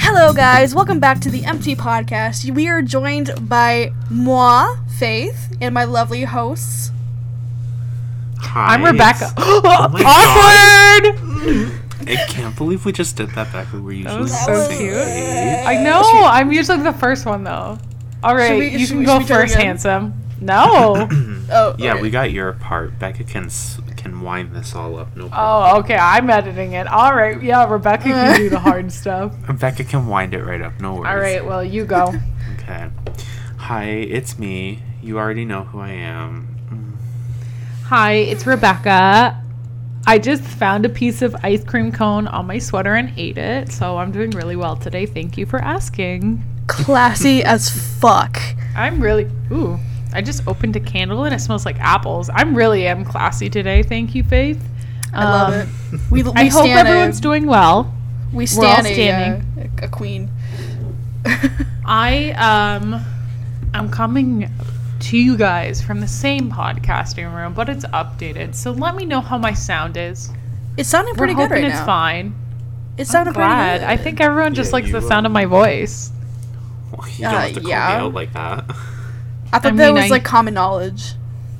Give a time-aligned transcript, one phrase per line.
[0.00, 0.74] Hello, guys.
[0.74, 2.48] Welcome back to the Empty Podcast.
[2.50, 6.90] We are joined by moi, Faith, and my lovely hosts.
[8.38, 8.74] Hi.
[8.74, 9.32] I'm Rebecca.
[9.36, 11.20] Oh Awkward.
[12.08, 14.94] I can't believe we just did that back when we're usually was so cute.
[14.94, 15.66] age.
[15.66, 16.02] I know.
[16.24, 17.78] I'm usually the first one though.
[18.22, 20.14] All right, we- you should can we- go should first, handsome.
[20.40, 21.08] No.
[21.48, 22.02] Oh, Yeah, okay.
[22.02, 22.98] we got your part.
[22.98, 25.16] Becca can s- can wind this all up.
[25.16, 25.32] No problem.
[25.76, 25.96] oh, okay.
[25.96, 26.86] I'm editing it.
[26.86, 27.40] All right.
[27.42, 29.34] Yeah, Rebecca can do the hard stuff.
[29.48, 30.80] Rebecca can wind it right up.
[30.80, 31.08] No worries.
[31.08, 31.44] All right.
[31.44, 32.14] Well, you go.
[32.58, 32.88] Okay.
[33.58, 34.82] Hi, it's me.
[35.02, 36.98] You already know who I am.
[37.84, 39.42] Hi, it's Rebecca.
[40.08, 43.70] I just found a piece of ice cream cone on my sweater and ate it,
[43.72, 45.06] so I'm doing really well today.
[45.06, 46.42] Thank you for asking.
[46.68, 48.40] classy as fuck.
[48.76, 49.78] I'm really ooh.
[50.16, 52.30] I just opened a candle and it smells like apples.
[52.32, 53.82] I'm really am classy today.
[53.82, 54.62] Thank you, Faith.
[55.12, 55.60] I love Um,
[55.94, 56.00] it.
[56.10, 57.92] We, we I hope everyone's a, doing well.
[58.32, 59.70] we stand we're all stand a, standing.
[59.82, 60.30] uh, a queen.
[61.84, 63.04] I um
[63.74, 64.50] I'm coming
[65.00, 68.54] to you guys from the same podcasting room, but it's updated.
[68.54, 70.30] So let me know how my sound is.
[70.76, 71.86] It's sounding We're pretty good hoping right it's now.
[71.86, 72.34] fine.
[72.96, 73.80] It I'm sounded pretty glad.
[73.80, 73.86] good.
[73.88, 76.10] I think everyone just Yeah, likes the you, sound of my voice.
[76.92, 77.88] Well, you don't Uh, have to call yeah.
[77.98, 78.64] me out like that.
[79.52, 81.12] I thought I that mean, was I- like common knowledge.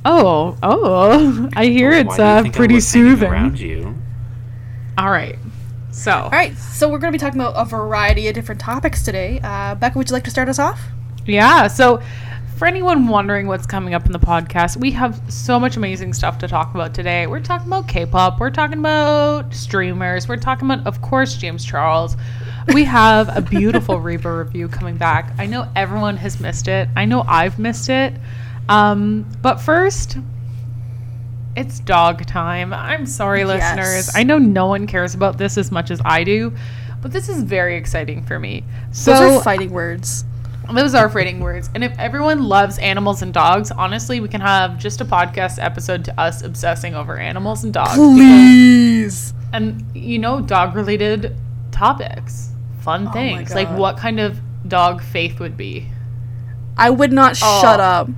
[0.04, 1.48] Oh, oh!
[1.56, 3.28] I hear Why it's do uh, pretty soothing.
[3.28, 3.96] Around you.
[4.98, 5.36] All right,
[5.90, 9.02] so All right, so we're going to be talking about a variety of different topics
[9.02, 9.40] today.
[9.42, 10.80] Uh, Becca, would you like to start us off?
[11.26, 11.66] Yeah.
[11.66, 12.00] So,
[12.56, 16.38] for anyone wondering what's coming up in the podcast, we have so much amazing stuff
[16.38, 17.26] to talk about today.
[17.26, 21.64] We're talking about K pop, we're talking about streamers, we're talking about, of course, James
[21.64, 22.16] Charles.
[22.72, 25.32] We have a beautiful Reba review coming back.
[25.38, 28.12] I know everyone has missed it, I know I've missed it.
[28.68, 30.16] Um, but first,
[31.56, 32.72] it's dog time.
[32.74, 33.76] I'm sorry, Yes.
[33.76, 34.10] listeners.
[34.16, 36.52] I know no one cares about this as much as I do,
[37.00, 38.64] but this is very exciting for me.
[38.90, 40.24] So, Those are fighting words.
[40.74, 41.70] those are fighting words.
[41.76, 46.04] And if everyone loves animals and dogs, honestly, we can have just a podcast episode
[46.06, 47.92] to us obsessing over animals and dogs.
[47.92, 49.34] because- Please.
[49.52, 51.36] and, you know, dog related
[51.70, 52.50] topics,
[52.86, 53.54] fun oh my things.
[53.54, 55.86] Like what kind of dog Faith would be.
[56.78, 57.60] I would not Oh.
[57.60, 58.08] shut up.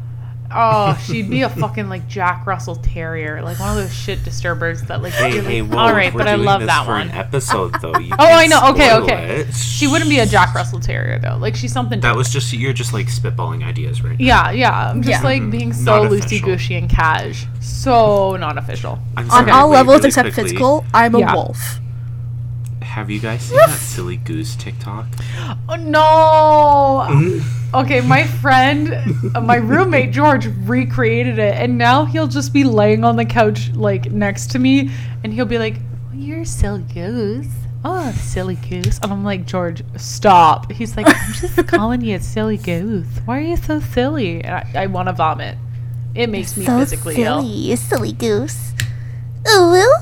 [0.51, 4.81] Oh, she'd be a fucking like Jack Russell Terrier, like one of those shit disturbers
[4.85, 5.13] that like.
[5.13, 7.09] Hey, really- hey, whoa, all right, we're but I doing love this that for one.
[7.09, 7.99] an episode, though.
[7.99, 8.71] You Oh, I know.
[8.71, 9.41] Okay, okay.
[9.43, 9.55] it.
[9.55, 11.37] She wouldn't be a Jack Russell Terrier though.
[11.37, 12.01] Like she's something.
[12.01, 14.25] That was just you're just like spitballing ideas right now.
[14.25, 14.91] Yeah, yeah.
[14.91, 15.29] I'm just Yeah.
[15.29, 15.51] like mm-hmm.
[15.51, 17.45] being so loosey goosey and cash.
[17.61, 18.99] So not official.
[19.19, 21.35] I'm On all wait, levels really except quickly, physical, I'm a Yeah.
[21.35, 21.79] wolf.
[22.99, 25.07] Have you guys seen that silly goose TikTok?
[25.69, 27.41] Oh no.
[27.75, 28.95] Okay, my friend,
[29.37, 33.71] uh, my roommate George recreated it, and now he'll just be laying on the couch
[33.75, 34.91] like next to me,
[35.23, 37.47] and he'll be like, oh, "You're a silly goose."
[37.85, 38.99] Oh, silly goose.
[39.03, 40.73] And I'm like, George, stop.
[40.73, 43.07] He's like, I'm just calling you a silly goose.
[43.27, 44.43] Why are you so silly?
[44.43, 45.57] And I, I want to vomit.
[46.15, 47.43] It makes me so physically silly, ill.
[47.45, 48.73] you silly goose.
[49.47, 49.95] Ooh,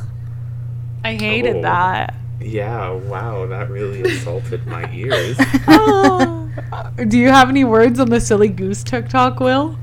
[1.04, 1.62] I hated Oh.
[1.62, 2.14] that.
[2.40, 5.36] Yeah, wow, that really assaulted my ears.
[5.68, 6.42] Oh.
[7.08, 9.78] Do you have any words on the silly goose TikTok, Will?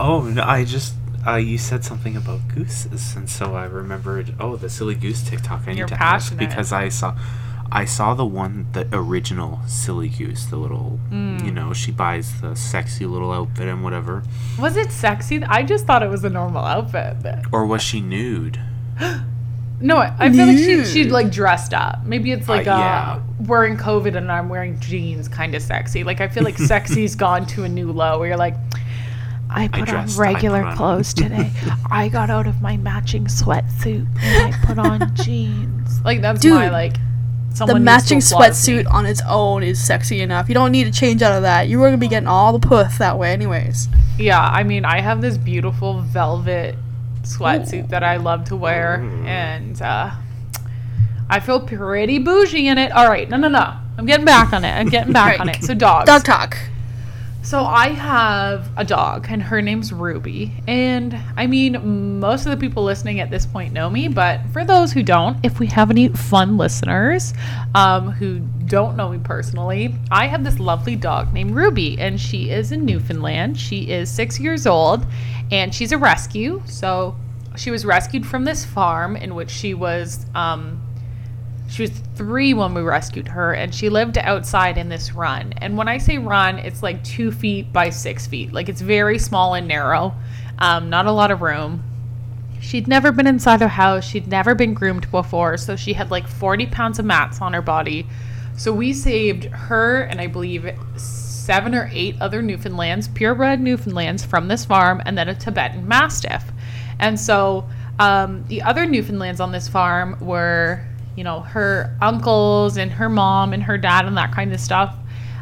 [0.00, 0.94] Oh no, I just
[1.26, 4.34] uh, you said something about gooses, and so I remembered.
[4.40, 5.62] Oh, the silly goose TikTok.
[5.66, 6.42] I need You're to passionate.
[6.42, 7.16] ask because I saw,
[7.70, 11.44] I saw the one, the original silly goose, the little, Mm.
[11.44, 14.24] you know, she buys the sexy little outfit and whatever.
[14.58, 15.44] Was it sexy?
[15.44, 17.16] I just thought it was a normal outfit.
[17.52, 18.58] Or was she nude?
[19.82, 22.04] No, I I feel like she she'd like dressed up.
[22.04, 23.20] Maybe it's like Uh, uh, yeah.
[23.40, 26.04] wearing COVID and I'm wearing jeans, kind of sexy.
[26.04, 28.18] Like I feel like sexy's gone to a new low.
[28.18, 28.54] Where you're like,
[29.50, 31.50] I put on dressed- I regular put on- clothes today.
[31.90, 36.00] I got out of my matching sweatsuit and I put on jeans.
[36.04, 36.96] Like that's my like.
[37.66, 40.48] The matching sweatsuit on its own is sexy enough.
[40.48, 41.68] You don't need to change out of that.
[41.68, 43.88] You were gonna be getting all the puss that way, anyways.
[44.18, 46.76] Yeah, I mean, I have this beautiful velvet
[47.22, 49.26] sweatsuit that I love to wear, Mm.
[49.26, 50.10] and uh,
[51.30, 52.92] I feel pretty bougie in it.
[52.92, 53.74] All right, no, no, no.
[53.98, 54.70] I'm getting back on it.
[54.72, 55.62] I'm getting back on it.
[55.62, 56.06] So dogs.
[56.06, 56.56] Dog talk.
[57.44, 60.52] So I have a dog, and her name's Ruby.
[60.68, 64.64] And I mean, most of the people listening at this point know me, but for
[64.64, 67.34] those who don't, if we have any fun listeners
[67.74, 72.48] um, who don't know me personally, I have this lovely dog named Ruby, and she
[72.48, 73.58] is in Newfoundland.
[73.58, 75.04] She is six years old,
[75.50, 76.62] and she's a rescue.
[76.66, 77.16] So
[77.56, 80.26] she was rescued from this farm in which she was.
[80.36, 80.80] Um,
[81.72, 85.54] she was three when we rescued her, and she lived outside in this run.
[85.56, 88.52] And when I say run, it's like two feet by six feet.
[88.52, 90.12] Like it's very small and narrow,
[90.58, 91.82] um, not a lot of room.
[92.60, 94.04] She'd never been inside a house.
[94.04, 95.56] She'd never been groomed before.
[95.56, 98.06] So she had like 40 pounds of mats on her body.
[98.58, 104.46] So we saved her and I believe seven or eight other Newfoundlands, purebred Newfoundlands from
[104.46, 106.52] this farm, and then a Tibetan Mastiff.
[106.98, 107.66] And so
[107.98, 110.86] um, the other Newfoundlands on this farm were,
[111.16, 114.96] you know, her uncles and her mom and her dad and that kind of stuff.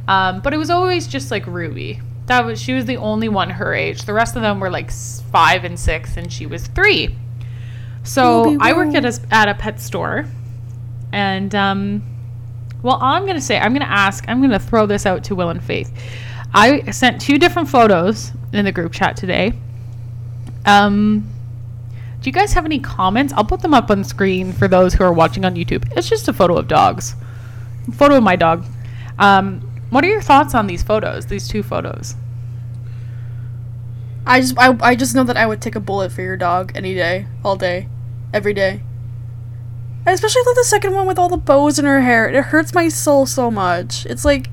[0.08, 2.00] Um, but it was always just like Ruby.
[2.26, 4.02] That was she was the only one her age.
[4.02, 7.16] The rest of them were like five and six, and she was three.
[8.02, 10.26] So Ruby I work at a at a pet store,
[11.12, 12.02] and um,
[12.82, 14.24] well, I'm gonna say I'm gonna ask.
[14.28, 15.92] I'm gonna throw this out to Will and Faith.
[16.52, 19.52] I sent two different photos in the group chat today.
[20.66, 21.28] Um,
[22.20, 23.32] do you guys have any comments?
[23.34, 25.90] I'll put them up on screen for those who are watching on YouTube.
[25.96, 27.14] It's just a photo of dogs.
[27.94, 28.64] photo of my dog.
[29.18, 31.26] Um, what are your thoughts on these photos?
[31.26, 32.14] These two photos.
[34.26, 36.72] I just I, I just know that I would take a bullet for your dog
[36.74, 37.88] any day, all day,
[38.34, 38.82] every day.
[40.06, 42.28] I especially love the second one with all the bows in her hair.
[42.28, 44.06] It hurts my soul so much.
[44.06, 44.48] It's like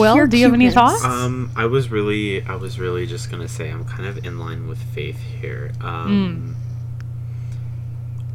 [0.00, 1.04] Will, Pure do you have any thoughts?
[1.04, 4.68] Um, I was really, I was really just gonna say I'm kind of in line
[4.68, 5.72] with Faith here.
[5.80, 6.56] Um,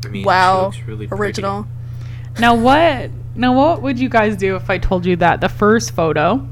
[0.05, 1.21] I mean, she wow, looks really pretty.
[1.21, 1.67] original.
[2.39, 3.09] now what?
[3.35, 6.45] Now what would you guys do if I told you that the first photo,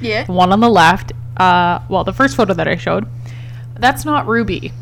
[0.00, 0.24] Yeah.
[0.24, 3.06] the one on the left, uh, well, the first photo that I showed,
[3.78, 4.72] that's not Ruby.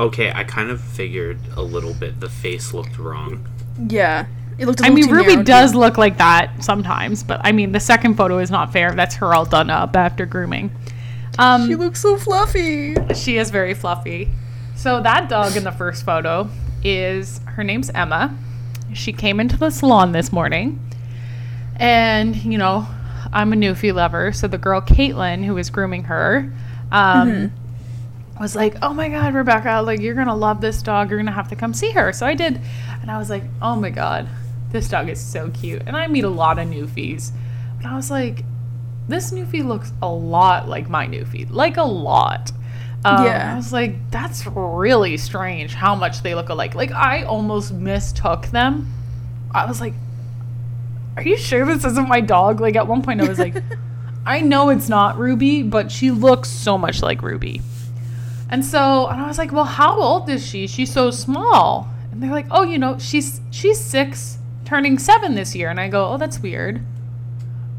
[0.00, 2.18] Okay, I kind of figured a little bit.
[2.18, 3.46] The face looked wrong.
[3.88, 4.26] Yeah.
[4.58, 4.82] It looked.
[4.82, 8.38] I I mean, Ruby does look like that sometimes, but I mean, the second photo
[8.38, 8.92] is not fair.
[8.92, 10.70] That's her all done up after grooming.
[11.38, 12.94] Um, She looks so fluffy.
[13.14, 14.28] She is very fluffy.
[14.76, 16.48] So that dog in the first photo
[16.84, 18.36] is her name's Emma.
[18.92, 20.78] She came into the salon this morning,
[21.76, 22.86] and you know,
[23.32, 24.32] I'm a Newfie lover.
[24.32, 26.52] So the girl Caitlin, who was grooming her,
[26.92, 27.52] um,
[28.40, 29.82] was like, "Oh my God, Rebecca!
[29.84, 31.10] Like you're gonna love this dog.
[31.10, 32.60] You're gonna have to come see her." So I did,
[33.02, 34.28] and I was like, "Oh my God,
[34.74, 37.30] this dog is so cute." And I meet a lot of Newfies,
[37.78, 38.44] but I was like,
[39.08, 42.52] this Newfie looks a lot like my Newfie, like a lot.
[43.06, 43.52] Um, Yeah.
[43.52, 46.74] I was like, that's really strange how much they look alike.
[46.74, 48.90] Like, I almost mistook them.
[49.50, 49.92] I was like,
[51.16, 52.60] are you sure this isn't my dog?
[52.60, 53.54] Like, at one point, I was like,
[54.26, 57.60] I know it's not Ruby, but she looks so much like Ruby.
[58.48, 60.66] And so, and I was like, well, how old is she?
[60.66, 61.88] She's so small.
[62.10, 65.70] And they're like, oh, you know, she's she's six, turning seven this year.
[65.70, 66.80] And I go, oh, that's weird.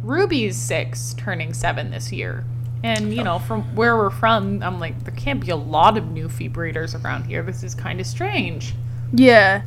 [0.03, 2.43] Ruby's six, turning seven this year.
[2.83, 6.03] And, you know, from where we're from, I'm like, there can't be a lot of
[6.05, 7.41] Newfie breeders around here.
[7.41, 8.75] This is kind of strange.
[9.11, 9.63] Yeah.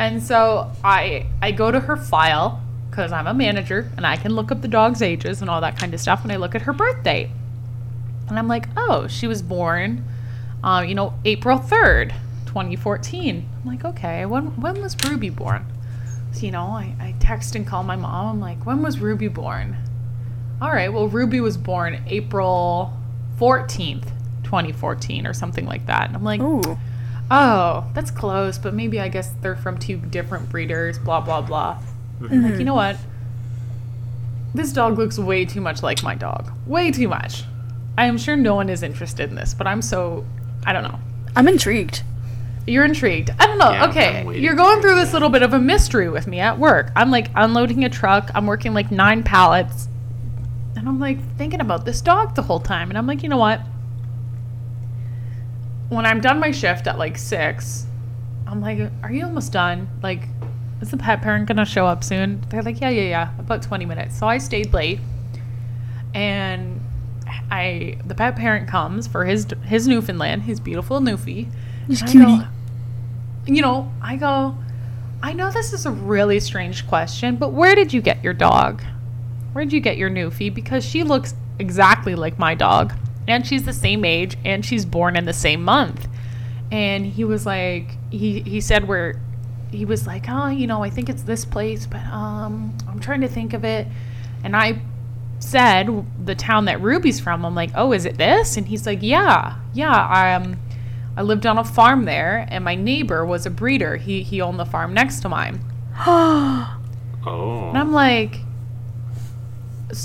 [0.00, 4.34] And so I I go to her file because I'm a manager and I can
[4.34, 6.22] look up the dog's ages and all that kind of stuff.
[6.22, 7.28] And I look at her birth date,
[8.28, 10.04] and I'm like, oh, she was born,
[10.64, 12.14] uh, you know, April third,
[12.46, 13.48] 2014.
[13.62, 15.66] I'm like, okay, when when was Ruby born?
[16.32, 18.26] So, you know, I, I text and call my mom.
[18.26, 19.76] I'm like, when was Ruby born?
[20.62, 22.92] All right, well, Ruby was born April
[23.38, 24.12] 14th,
[24.44, 26.08] 2014, or something like that.
[26.08, 26.78] And I'm like, Ooh.
[27.30, 31.78] oh, that's close, but maybe I guess they're from two different breeders, blah, blah, blah.
[32.20, 32.58] I'm like, mm-hmm.
[32.58, 32.96] you know what?
[34.54, 36.52] This dog looks way too much like my dog.
[36.66, 37.44] Way too much.
[37.96, 40.26] I am sure no one is interested in this, but I'm so,
[40.66, 40.98] I don't know.
[41.36, 42.02] I'm intrigued.
[42.66, 43.30] You're intrigued.
[43.38, 43.70] I don't know.
[43.70, 44.38] Yeah, okay.
[44.38, 45.14] You're going through this yeah.
[45.14, 46.92] little bit of a mystery with me at work.
[46.94, 48.30] I'm like unloading a truck.
[48.34, 49.88] I'm working like nine pallets.
[50.76, 52.90] And I'm like thinking about this dog the whole time.
[52.90, 53.60] And I'm like, you know what?
[55.88, 57.86] When I'm done my shift at like six,
[58.46, 59.88] I'm like, are you almost done?
[60.02, 60.28] Like,
[60.80, 62.44] is the pet parent gonna show up soon?
[62.48, 64.18] They're like, yeah, yeah, yeah, about 20 minutes.
[64.18, 65.00] So I stayed late.
[66.14, 66.80] And
[67.50, 71.50] I, the pet parent comes for his his Newfoundland, his beautiful Newfie.
[71.86, 72.36] He's And I cutie.
[72.38, 72.48] go-
[73.56, 74.56] you know, I go,
[75.22, 78.82] I know this is a really strange question, but where did you get your dog?
[79.52, 80.52] Where did you get your Newfie?
[80.52, 82.94] Because she looks exactly like my dog,
[83.28, 86.08] and she's the same age, and she's born in the same month.
[86.72, 89.20] And he was like, he he said where,
[89.70, 93.20] he was like, oh, you know, I think it's this place, but um, I'm trying
[93.20, 93.86] to think of it,
[94.44, 94.80] and I
[95.40, 97.44] said the town that Ruby's from.
[97.44, 98.56] I'm like, oh, is it this?
[98.56, 100.36] And he's like, yeah, yeah.
[100.36, 100.58] Um,
[101.20, 103.96] I lived on a farm there, and my neighbor was a breeder.
[103.96, 105.60] He he owned the farm next to mine.
[106.02, 106.80] Oh.
[107.26, 107.68] oh.
[107.68, 108.40] And I'm like,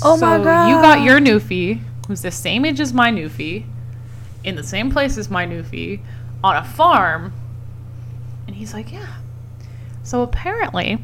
[0.02, 1.04] Oh my "So You got God.
[1.06, 3.64] your Newfie, who's the same age as my Newfie,
[4.44, 6.00] in the same place as my Newfie,
[6.44, 7.32] on a farm.
[8.46, 9.16] And he's like, yeah.
[10.02, 10.98] So apparently,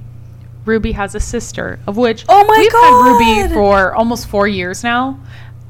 [0.66, 4.84] Ruby has a sister, of which Oh my we've had Ruby for almost four years
[4.84, 5.18] now.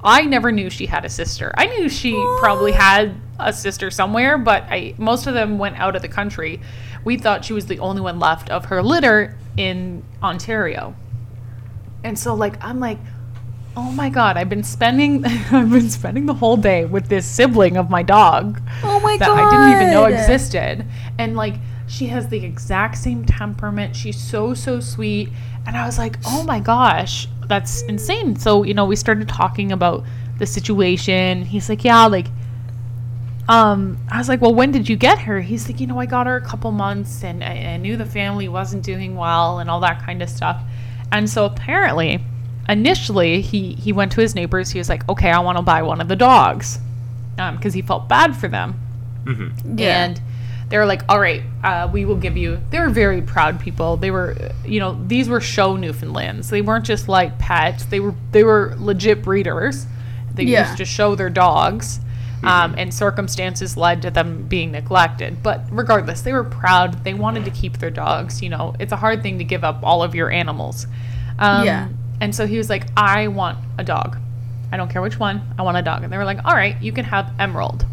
[0.02, 1.54] I never knew she had a sister.
[1.56, 3.14] I knew she probably had
[3.48, 6.60] a sister somewhere, but I most of them went out of the country.
[7.04, 10.94] We thought she was the only one left of her litter in Ontario.
[12.04, 12.98] And so like I'm like,
[13.76, 17.76] oh my god, I've been spending I've been spending the whole day with this sibling
[17.76, 19.38] of my dog Oh my that god.
[19.38, 20.86] I didn't even know existed.
[21.18, 21.54] And like
[21.86, 23.94] she has the exact same temperament.
[23.94, 25.28] She's so so sweet.
[25.66, 29.70] And I was like, "Oh my gosh, that's insane." So, you know, we started talking
[29.72, 30.04] about
[30.38, 31.44] the situation.
[31.44, 32.26] He's like, "Yeah, like
[33.48, 35.40] um, I was like, well, when did you get her?
[35.40, 38.06] He's like, you know, I got her a couple months and I, I knew the
[38.06, 40.60] family wasn't doing well and all that kind of stuff.
[41.10, 42.20] And so apparently,
[42.68, 44.70] initially, he, he went to his neighbors.
[44.70, 46.78] He was like, okay, I want to buy one of the dogs
[47.36, 48.74] because he felt bad for them.
[49.26, 50.04] hmm Yeah.
[50.04, 50.20] And
[50.68, 52.58] they were like, all right, uh, we will give you.
[52.70, 53.96] They were very proud people.
[53.98, 56.48] They were, you know, these were show Newfoundlands.
[56.48, 57.84] They weren't just like pets.
[57.84, 59.84] They were they were legit breeders.
[60.34, 60.66] They Yeah.
[60.66, 62.00] used to show their dogs.
[62.44, 65.42] Um, and circumstances led to them being neglected.
[65.44, 67.04] But regardless, they were proud.
[67.04, 68.42] They wanted to keep their dogs.
[68.42, 70.86] You know, it's a hard thing to give up all of your animals.
[71.38, 71.88] Um, Yeah.
[72.20, 74.16] And so he was like, I want a dog.
[74.72, 75.40] I don't care which one.
[75.58, 76.02] I want a dog.
[76.02, 77.84] And they were like, all right, you can have Emerald.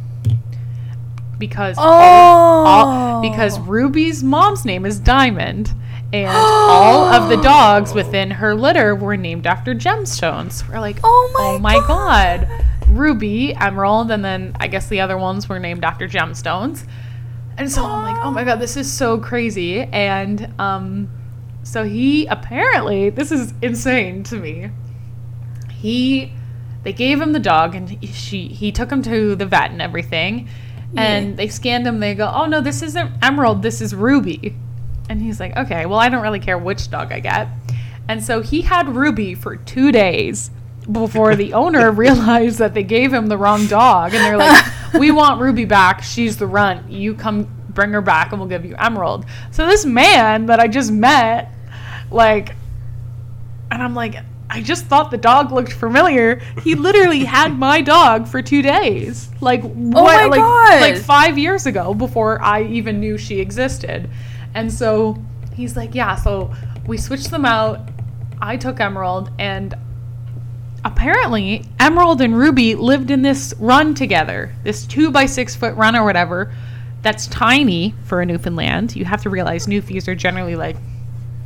[1.38, 1.84] Because Oh.
[1.84, 5.74] all, because Ruby's mom's name is Diamond,
[6.12, 10.68] and all of the dogs within her litter were named after gemstones.
[10.68, 12.48] We're like, Oh my oh my god.
[12.90, 16.88] Ruby, Emerald, and then I guess the other ones were named after gemstones.
[17.58, 19.82] And so I'm like, oh my god, this is so crazy.
[19.82, 21.10] And um,
[21.64, 24.72] so he apparently, this is insane to me.
[25.72, 26.34] He,
[26.84, 30.50] they gave him the dog, and she, he took him to the vet and everything.
[30.96, 32.00] And they scanned him.
[32.00, 33.62] They go, oh no, this isn't Emerald.
[33.62, 34.56] This is Ruby.
[35.08, 37.48] And he's like, okay, well, I don't really care which dog I get.
[38.08, 40.50] And so he had Ruby for two days
[40.92, 44.14] before the owner realized that they gave him the wrong dog.
[44.14, 46.04] And they're like, we want Ruby back.
[46.04, 46.90] She's the runt.
[46.90, 49.26] You come bring her back and we'll give you Emerald.
[49.52, 51.52] So this man that I just met,
[52.12, 52.56] like,
[53.72, 54.16] and I'm like,
[54.52, 56.42] I just thought the dog looked familiar.
[56.64, 59.30] He literally had my dog for two days.
[59.42, 60.82] Like oh what my like God.
[60.82, 64.10] like five years ago before I even knew she existed.
[64.56, 65.22] And so
[65.54, 66.52] he's like, Yeah, so
[66.88, 67.90] we switched them out.
[68.42, 69.76] I took Emerald and
[70.86, 74.54] apparently Emerald and Ruby lived in this run together.
[74.64, 76.54] This two by six foot run or whatever.
[77.02, 78.96] That's tiny for a Newfoundland.
[78.96, 80.76] You have to realize Newfies are generally like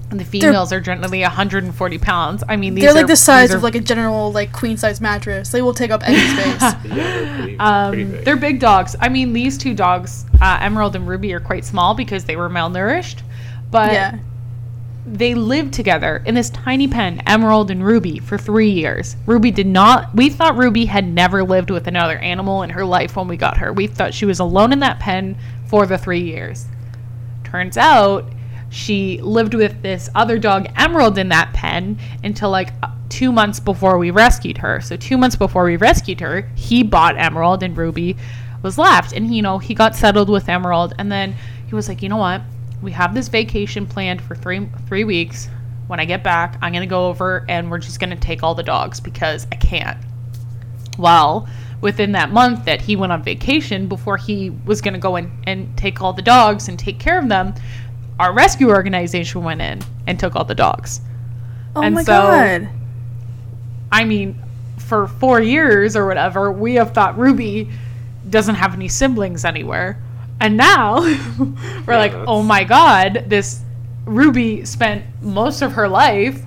[0.09, 2.43] the females are generally 140 pounds.
[2.47, 4.77] I mean, these They're are like the size these of like a general like queen
[4.77, 5.49] size mattress.
[5.49, 6.61] They will take up any space.
[6.61, 8.25] Yeah, they're pretty, Um, pretty big.
[8.25, 8.95] they're big dogs.
[8.99, 12.49] I mean, these two dogs, uh, Emerald and Ruby, are quite small because they were
[12.49, 13.21] malnourished.
[13.71, 14.19] But yeah.
[15.05, 19.17] They lived together in this tiny pen, Emerald and Ruby, for three years.
[19.25, 23.15] Ruby did not, we thought Ruby had never lived with another animal in her life
[23.15, 23.73] when we got her.
[23.73, 26.67] We thought she was alone in that pen for the three years.
[27.43, 28.31] Turns out
[28.69, 33.59] she lived with this other dog, Emerald, in that pen until like uh, two months
[33.59, 34.81] before we rescued her.
[34.81, 38.17] So, two months before we rescued her, he bought Emerald and Ruby
[38.63, 39.13] was left.
[39.13, 40.93] And, you know, he got settled with Emerald.
[40.97, 41.35] And then
[41.67, 42.41] he was like, you know what?
[42.83, 45.49] We have this vacation planned for three three weeks.
[45.87, 48.63] When I get back, I'm gonna go over and we're just gonna take all the
[48.63, 49.97] dogs because I can't.
[50.97, 51.47] Well,
[51.83, 55.29] within that month that he went on vacation, before he was going to go in
[55.45, 57.53] and take all the dogs and take care of them,
[58.19, 61.01] our rescue organization went in and took all the dogs.
[61.75, 62.69] Oh and my so- god.
[63.91, 64.41] I mean,
[64.77, 67.69] for four years or whatever, we have thought Ruby
[68.29, 70.01] doesn't have any siblings anywhere.
[70.43, 70.99] And now
[71.87, 73.61] we're like, oh that's- oh my god, this
[74.05, 76.41] Ruby spent most of her life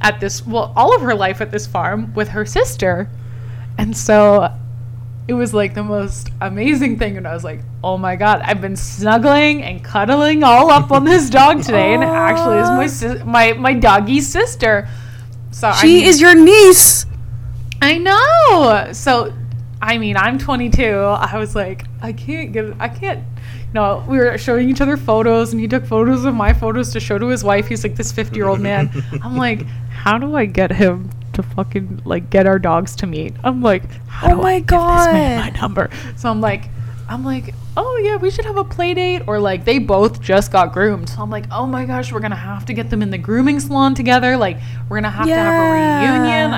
[0.00, 3.08] at this, well, all of her life at this farm with her sister.
[3.78, 4.50] And so
[5.28, 7.16] it was like the most amazing thing.
[7.18, 11.04] And I was like, oh my god, I've been snuggling and cuddling all up on
[11.04, 11.92] this dog today.
[11.94, 14.88] And it actually is my, sis- my, my doggy's sister.
[15.50, 17.04] So I She mean- is your niece.
[17.82, 18.92] I know.
[18.92, 19.34] So,
[19.82, 20.82] I mean, I'm 22.
[20.82, 23.22] I was like, I can't give, I can't.
[23.74, 27.00] No, we were showing each other photos, and he took photos of my photos to
[27.00, 27.66] show to his wife.
[27.66, 28.88] He's like this 50 year old man.
[29.22, 33.34] I'm like, how do I get him to fucking like get our dogs to meet?
[33.42, 35.90] I'm like, how Oh do my I give this man my number?
[36.14, 36.68] So I'm like,
[37.08, 40.52] I'm like, oh yeah, we should have a play date, or like they both just
[40.52, 41.08] got groomed.
[41.08, 43.58] So I'm like, oh my gosh, we're gonna have to get them in the grooming
[43.58, 44.36] salon together.
[44.36, 45.72] Like we're gonna have to have a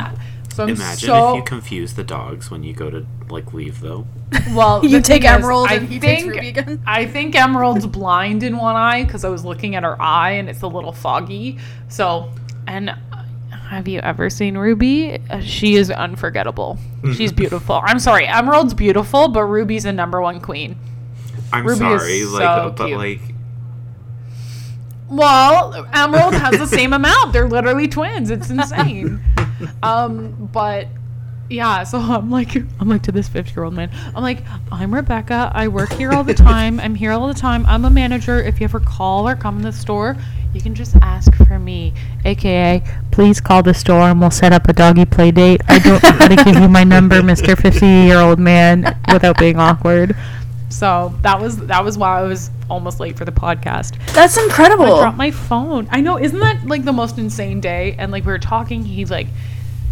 [0.04, 0.20] reunion.
[0.56, 3.80] So I'm Imagine so if you confuse the dogs when you go to like leave
[3.80, 4.06] though.
[4.54, 4.82] well.
[4.82, 6.82] You take thing is, Emerald I and he takes think- Ruby again.
[6.86, 10.48] I think Emerald's blind in one eye because I was looking at her eye and
[10.48, 11.58] it's a little foggy.
[11.88, 12.32] So,
[12.66, 12.88] and
[13.50, 15.18] have you ever seen Ruby?
[15.28, 16.78] Uh, She is unforgettable.
[17.14, 17.80] She's beautiful.
[17.84, 20.78] I'm sorry, Emerald's beautiful, but Ruby's a number one queen.
[21.52, 22.98] I'm Ruby is sorry, like, so uh, but cute.
[22.98, 23.20] like,
[25.08, 27.32] Well, Emerald has the same amount.
[27.32, 28.30] They're literally twins.
[28.30, 29.22] It's insane.
[29.82, 30.88] um, but
[31.48, 33.90] yeah, so I'm like, I'm like to this 50 year old man.
[34.14, 35.50] I'm like, I'm Rebecca.
[35.54, 36.80] I work here all the time.
[36.80, 37.64] I'm here all the time.
[37.66, 38.40] I'm a manager.
[38.40, 40.16] If you ever call or come in the store,
[40.52, 41.92] you can just ask for me,
[42.24, 45.60] aka please call the store and we'll set up a doggy play date.
[45.68, 47.60] I don't know how to give you my number, Mr.
[47.60, 50.16] 50 year old man, without being awkward.
[50.68, 53.96] So that was that was why I was almost late for the podcast.
[54.14, 54.84] That's incredible.
[54.96, 55.86] I dropped my phone.
[55.90, 57.94] I know, isn't that like the most insane day?
[57.98, 59.28] And like we were talking, he's like,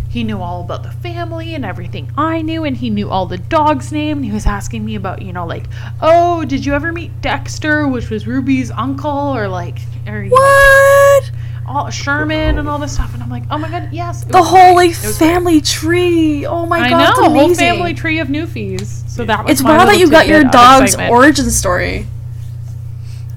[0.09, 3.39] he knew all about the family and everything I knew, and he knew all the
[3.39, 4.19] dogs' name.
[4.19, 5.65] And he was asking me about, you know, like,
[6.03, 10.37] oh, did you ever meet Dexter, which was Ruby's uncle, or like, or you know,
[10.37, 11.31] What?
[11.67, 13.13] All Sherman and all this stuff.
[13.15, 14.89] And I'm like, oh my god, yes, The was whole great.
[14.89, 15.29] like It was great.
[15.31, 16.47] family tree.
[16.47, 19.09] Oh my I god, know, it's a whole family tree of Newfies.
[19.09, 21.13] So that was It's my wild that you got your dog's excitement.
[21.13, 22.07] origin story.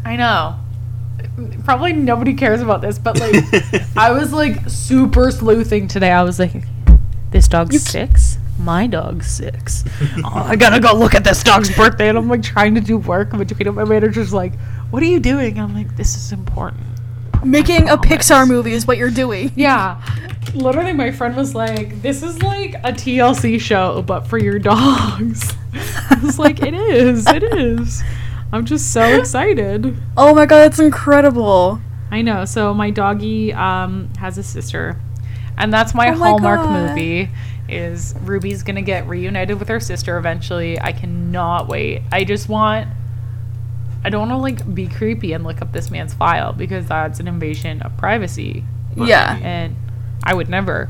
[0.05, 0.55] I know.
[1.65, 3.43] Probably nobody cares about this, but like,
[3.97, 6.11] I was like super sleuthing today.
[6.11, 6.63] I was like,
[7.31, 8.37] this dog's six.
[8.59, 9.83] My dog's six.
[10.23, 12.97] oh, I gotta go look at this dog's birthday, and I'm like trying to do
[12.97, 13.67] work in between.
[13.67, 14.53] And my manager's like,
[14.89, 16.81] "What are you doing?" And I'm like, "This is important."
[17.45, 17.97] Making a.
[17.97, 19.51] Pixar movie is what you're doing.
[19.55, 20.01] Yeah.
[20.53, 25.53] Literally, my friend was like, "This is like a TLC show, but for your dogs."
[26.09, 27.27] I was like, "It is.
[27.27, 28.01] It is."
[28.53, 29.97] I'm just so excited.
[30.15, 31.79] Oh my god, that's incredible.
[32.11, 32.45] I know.
[32.45, 34.97] So my doggy um, has a sister,
[35.57, 36.89] and that's my Oh my Hallmark God.
[36.89, 37.29] movie.
[37.67, 40.79] Is Ruby's gonna get reunited with her sister eventually?
[40.79, 42.03] I cannot wait.
[42.11, 42.87] I just want.
[44.07, 47.19] I don't want to like be creepy and look up this man's file because that's
[47.19, 48.63] an invasion of privacy,
[48.95, 49.37] Yeah.
[49.43, 49.75] and
[50.23, 50.89] I would never.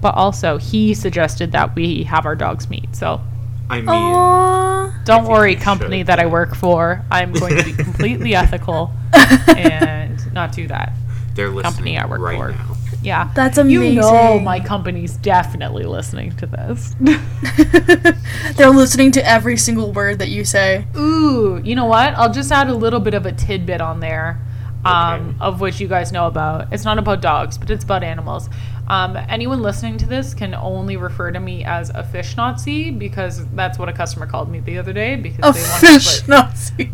[0.00, 2.94] But also, he suggested that we have our dogs meet.
[2.94, 3.20] So
[3.68, 5.04] I mean, Aww.
[5.04, 7.04] don't think worry, company should, that I work for.
[7.10, 8.92] I'm going to be completely ethical
[9.56, 10.92] and not do that.
[11.34, 12.50] they're listening company I work right for.
[12.52, 12.75] now.
[13.06, 13.30] Yeah.
[13.34, 13.94] That's amazing.
[13.94, 16.94] You know my company's definitely listening to this.
[18.56, 20.86] They're listening to every single word that you say.
[20.96, 22.14] Ooh, you know what?
[22.14, 24.40] I'll just add a little bit of a tidbit on there.
[24.84, 25.36] Um, Okay.
[25.40, 26.72] of which you guys know about.
[26.72, 28.48] It's not about dogs, but it's about animals.
[28.86, 33.44] Um, anyone listening to this can only refer to me as a fish Nazi because
[33.48, 36.20] that's what a customer called me the other day because A they wanted to fish
[36.20, 36.92] put- Nazi.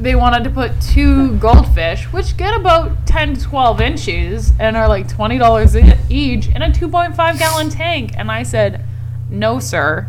[0.00, 4.88] They wanted to put two goldfish, which get about 10 to 12 inches and are
[4.88, 8.12] like $20 e- each in a 2.5 gallon tank.
[8.16, 8.84] And I said,
[9.30, 10.08] No, sir,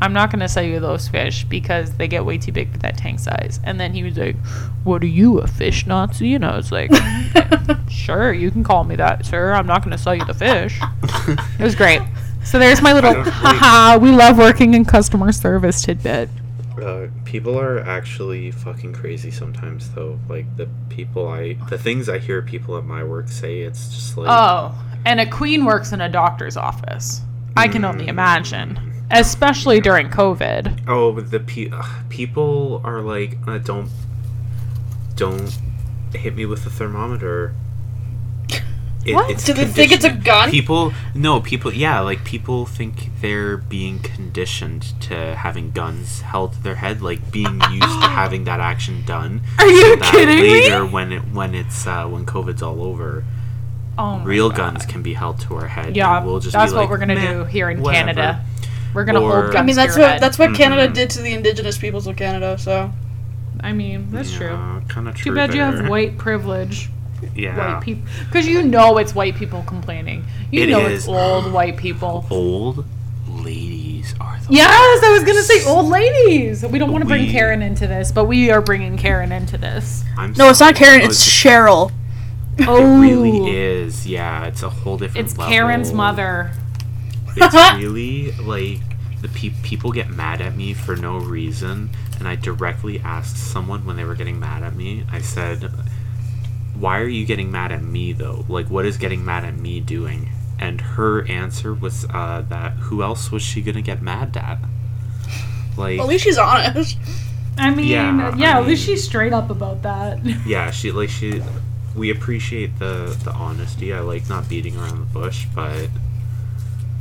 [0.00, 2.78] I'm not going to sell you those fish because they get way too big for
[2.78, 3.60] that tank size.
[3.62, 4.36] And then he was like,
[4.84, 6.34] What are you, a fish Nazi?
[6.34, 6.90] And I was like,
[7.90, 9.52] Sure, you can call me that, sir.
[9.52, 10.80] I'm not going to sell you the fish.
[11.58, 12.00] It was great.
[12.44, 16.28] So there's my little, don't haha, we love working in customer service tidbit.
[16.82, 20.18] Uh, people are actually fucking crazy sometimes, though.
[20.28, 24.16] Like the people I, the things I hear people at my work say, it's just
[24.16, 27.20] like, Oh, and a queen works in a doctor's office.
[27.56, 28.78] I can only imagine,
[29.10, 30.84] especially during COVID.
[30.88, 33.88] oh, the pe- ugh, people are like, uh, don't,
[35.16, 35.58] don't
[36.14, 37.54] hit me with the thermometer.
[39.04, 39.30] It, What?
[39.30, 40.50] It's Do they think it's a gun?
[40.50, 46.62] People, no, people, yeah, like people think they're being conditioned to having guns held to
[46.62, 49.40] their head, like being used to having that action done.
[49.58, 50.50] Are you so that kidding me?
[50.62, 53.24] later, when it when it's uh, when COVID's all over,
[53.98, 54.56] Oh, real God.
[54.56, 55.96] guns can be held to our head.
[55.96, 58.44] Yeah, we'll just that's be what like, we're gonna do here in whatever." Canada.
[58.94, 60.22] We're gonna Or- hold guns I mean, that's to your what head.
[60.22, 60.94] that's what Canada Mhm.
[60.94, 62.56] did to the indigenous peoples of Canada.
[62.58, 62.92] So
[63.60, 64.56] I mean, that's true.
[64.88, 65.32] Kind of true.
[65.32, 66.88] Too bad you have white privilege.
[67.34, 67.74] Yeah.
[67.74, 70.24] White people, because you know it's white people complaining.
[70.50, 71.00] You It know is.
[71.00, 72.26] it's old white people.
[72.30, 72.84] Old
[73.28, 76.64] ladies are the Yes, I was gonna say old ladies.
[76.64, 79.56] We don't want to bring We- Karen into this, but we are bringing Karen into
[79.58, 80.04] this.
[80.16, 80.86] I'm no, it's not sorry.
[80.86, 81.02] Karen.
[81.02, 81.90] Oh, It's Cheryl.
[82.66, 84.06] Oh, It really is.
[84.06, 85.26] Yeah, it's a whole different.
[85.26, 85.52] It's level.
[85.52, 86.50] Karen's mother.
[87.34, 88.80] It's really like
[89.22, 93.86] the pe- people get mad at me for no reason, and I directly asked someone
[93.86, 95.04] when they were getting mad at me.
[95.10, 95.70] I said,
[96.74, 98.44] "Why are you getting mad at me though?
[98.48, 103.02] Like, what is getting mad at me doing?" And her answer was uh, that who
[103.02, 104.58] else was she gonna get mad at?
[105.76, 106.96] Like, At least she's honest.
[107.58, 110.18] I mean, Yeah, yeah, I at least she's straight up about that.
[110.46, 111.42] yeah, she like she.
[111.96, 113.92] We appreciate the the honesty.
[113.92, 115.88] I like not beating around the bush, but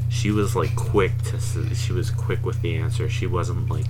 [0.10, 1.38] she was like quick to.
[1.38, 3.10] s- She was quick with the answer.
[3.10, 3.86] She wasn't like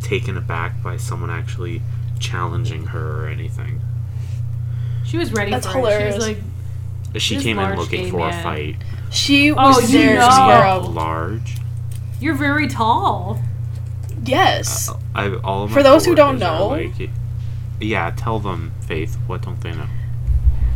[0.00, 1.82] taken aback by someone actually
[2.18, 3.80] challenging her or anything.
[5.12, 5.98] She was ready That's for it.
[5.98, 6.38] She was like,
[7.20, 8.40] She came in looking for man.
[8.40, 8.76] a fight.
[9.10, 10.30] She Oh, was you there to know.
[10.30, 10.78] square.
[10.78, 11.56] Large.
[12.18, 13.38] You're very tall.
[14.24, 14.88] Yes.
[14.88, 17.10] Uh, I, all of my For those who don't know- like-
[17.78, 19.18] yeah, tell them, Faith.
[19.26, 19.84] What don't they know?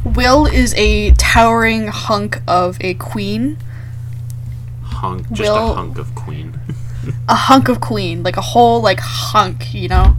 [0.05, 3.57] Will is a towering hunk of a queen.
[4.83, 6.61] Hunk, just Will- a hunk of queen.
[7.29, 8.23] A hunk of queen.
[8.23, 10.17] Like a whole, like, hunk, you know?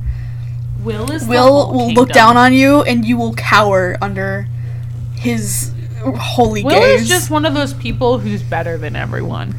[0.84, 4.48] Will is the Will whole will look down on you and you will cower under
[5.16, 6.72] his holy gaze.
[6.72, 7.02] Will gaze.
[7.02, 9.56] is just one of those people who's better than everyone.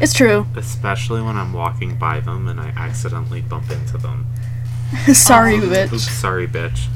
[0.00, 0.46] It's true.
[0.56, 4.26] Especially when I'm walking by them and I accidentally bump into them.
[5.12, 5.60] Sorry, Oh.
[5.60, 5.92] bitch.
[5.92, 6.86] Oops, sorry, bitch.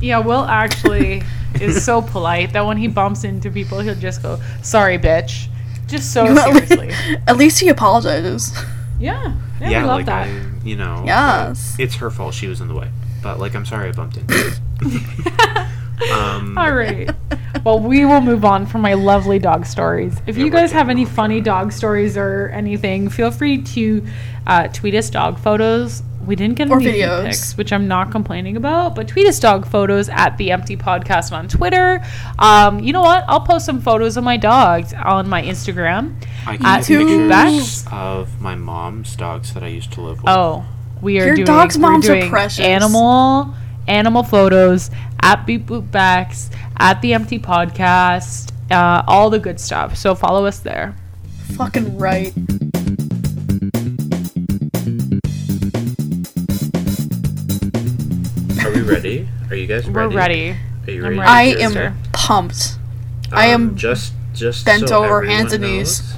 [0.00, 1.22] Yeah, Will actually
[1.60, 5.46] is so polite that when he bumps into people, he'll just go, "Sorry, bitch,"
[5.86, 6.90] just so seriously.
[7.26, 8.52] At least he apologizes.
[9.00, 10.28] Yeah, yeah, Yeah, we love like that.
[10.28, 11.02] I, you know.
[11.06, 11.74] Yes.
[11.80, 12.34] It's her fault.
[12.34, 12.90] She was in the way.
[13.22, 14.34] But like, I'm sorry I bumped into.
[14.34, 15.68] her.
[16.12, 17.10] um, All right.
[17.64, 20.20] Well, we will move on from my lovely dog stories.
[20.26, 24.04] If Yeah, you guys have any funny dog stories or anything, feel free to
[24.46, 26.02] uh, tweet us dog photos.
[26.26, 27.24] We didn't get Or any feed videos.
[27.26, 31.32] pics, which I'm not complaining about, but tweet us dog photos at the Empty Podcast
[31.32, 32.00] on Twitter.
[32.38, 33.24] Um, you know what?
[33.28, 36.14] I'll post some photos of my dogs on my Instagram.
[36.46, 37.84] I At can get two pictures backs.
[37.92, 40.28] of my mom's dogs that I used to live with.
[40.30, 40.64] Oh,
[41.02, 42.60] we are Your doing, dog's we're moms are doing precious.
[42.64, 43.54] animal
[43.88, 49.96] animal photos at Beep Boop Bex at the Empty Podcast, uh, all the good stuff.
[49.96, 50.96] So follow us there.
[51.56, 52.32] Fucking right.
[58.64, 59.28] Are we ready?
[59.50, 59.90] Are you guys ready?
[59.90, 60.50] We're ready?
[60.50, 60.56] ready.
[60.86, 61.18] Are you ready?
[61.18, 61.28] ready.
[61.28, 61.94] I am sister.
[62.12, 62.78] pumped.
[63.32, 66.00] I am Um, just just bent so over, hands and knees.
[66.02, 66.14] knows,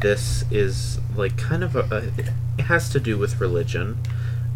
[0.00, 2.02] This is like kind of a, a.
[2.58, 3.98] It has to do with religion.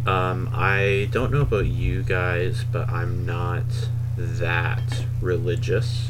[0.07, 3.65] Um, I don't know about you guys, but I'm not
[4.17, 6.09] that religious.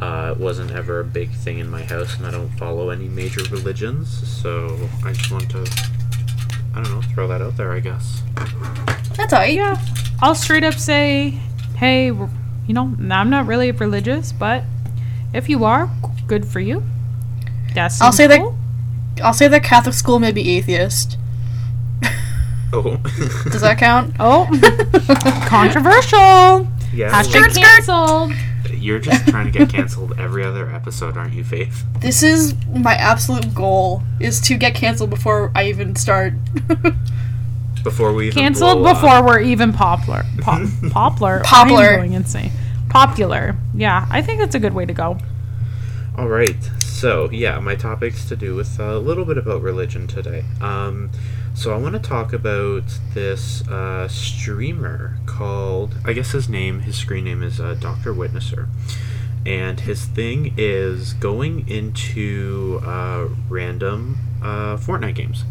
[0.00, 3.08] Uh, it wasn't ever a big thing in my house, and I don't follow any
[3.08, 4.08] major religions.
[4.42, 5.60] So I just want to,
[6.74, 7.72] I don't know, throw that out there.
[7.72, 8.22] I guess.
[9.16, 9.54] That's alright.
[9.54, 9.80] Yeah,
[10.20, 11.38] I'll straight up say,
[11.76, 12.28] hey, you
[12.68, 14.64] know, I'm not really religious, but
[15.32, 15.88] if you are,
[16.26, 16.82] good for you.
[17.74, 18.40] That's I'll say that-
[19.22, 21.16] I'll say that Catholic school may be atheist.
[22.72, 22.96] Oh.
[23.50, 24.14] Does that count?
[24.18, 24.46] Oh,
[25.48, 26.66] controversial.
[26.92, 27.10] yeah.
[27.22, 28.32] Hashtag like, canceled.
[28.72, 31.84] you're just trying to get canceled every other episode, aren't you, Faith?
[32.00, 36.32] This is my absolute goal is to get canceled before I even start.
[37.84, 38.96] Before we even Canceled blow up.
[38.96, 40.24] before we're even popular.
[40.40, 41.40] Pop, poplar.
[41.44, 41.84] Poplar.
[41.84, 42.50] I'm going insane.
[42.88, 43.56] Popular.
[43.74, 45.18] Yeah, I think that's a good way to go.
[46.16, 46.56] All right.
[46.94, 50.44] So yeah, my topic's to do with a little bit about religion today.
[50.60, 51.10] Um,
[51.52, 56.94] so I want to talk about this uh, streamer called I guess his name, his
[56.94, 58.68] screen name is uh, Doctor Witnesser,
[59.44, 65.44] and his thing is going into uh, random uh, Fortnite games,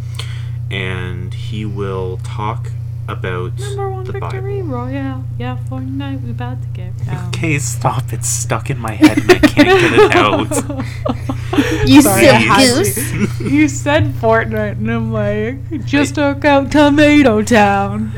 [0.72, 2.72] and he will talk
[3.08, 4.70] about Number one the victory Bible.
[4.76, 5.24] royale.
[5.38, 7.28] Yeah, Fortnite, we're about to get down.
[7.30, 8.14] Okay, stop!
[8.14, 11.88] It's stuck in my head and I can't get it out.
[11.88, 13.40] You Sorry, silly goose.
[13.42, 18.12] you said Fortnite, and I'm like, just took out Tomato Town.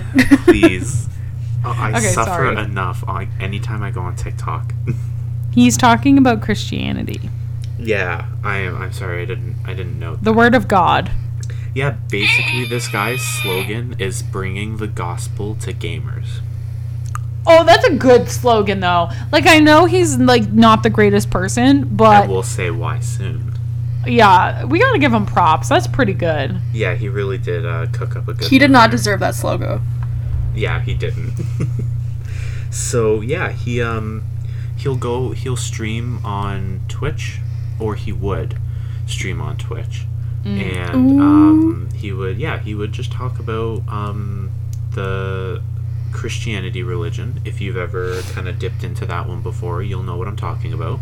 [0.45, 1.07] Please.
[1.63, 2.57] Oh, I Okay, suffer sorry.
[2.57, 4.73] enough on, anytime I go on TikTok.
[5.51, 7.29] He's talking about Christianity,
[7.79, 8.75] yeah, I am.
[8.81, 9.55] I'm sorry, I didn't.
[9.65, 10.15] I didn't know.
[10.17, 11.11] the Word of God.
[11.75, 16.39] Yeah, basically, this guy's slogan is bringing the gospel to gamers.
[17.45, 19.09] Oh, that's a good slogan, though.
[19.33, 23.53] Like, I know he's like not the greatest person, but and we'll say why soon.
[24.07, 25.67] yeah, we gotta give him props.
[25.67, 26.57] That's pretty good.
[26.71, 28.47] Yeah, he really did uh, cook up a good.
[28.47, 28.97] He did not there.
[28.97, 29.81] deserve that slogan.
[30.55, 31.33] Yeah, he didn't.
[32.71, 34.23] so yeah, he um
[34.77, 37.39] he'll go he'll stream on Twitch
[37.79, 38.57] or he would
[39.05, 40.05] stream on Twitch.
[40.45, 44.51] And um he would yeah, he would just talk about um
[44.91, 45.61] the
[46.11, 47.41] Christianity religion.
[47.45, 50.71] If you've ever kind of dipped into that one before, you'll know what I'm talking
[50.73, 50.99] about.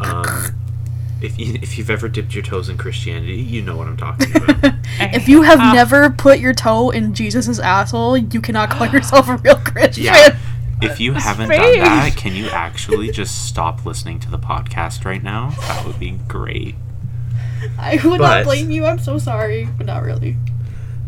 [0.00, 0.54] Um
[1.20, 4.34] if, you, if you've ever dipped your toes in Christianity, you know what I'm talking
[4.36, 4.74] about.
[4.98, 5.72] If you have Ah.
[5.74, 10.04] never put your toe in Jesus' asshole, you cannot call yourself a real Christian.
[10.04, 10.38] Yeah.
[10.80, 11.58] If you His haven't face.
[11.76, 15.50] done that, can you actually just stop listening to the podcast right now?
[15.68, 16.74] That would be great.
[17.78, 18.84] I would But- not blame you.
[18.86, 20.36] I'm so sorry, but not really.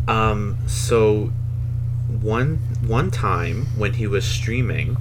[0.07, 1.31] Um, so
[2.21, 4.97] one one time when he was streaming,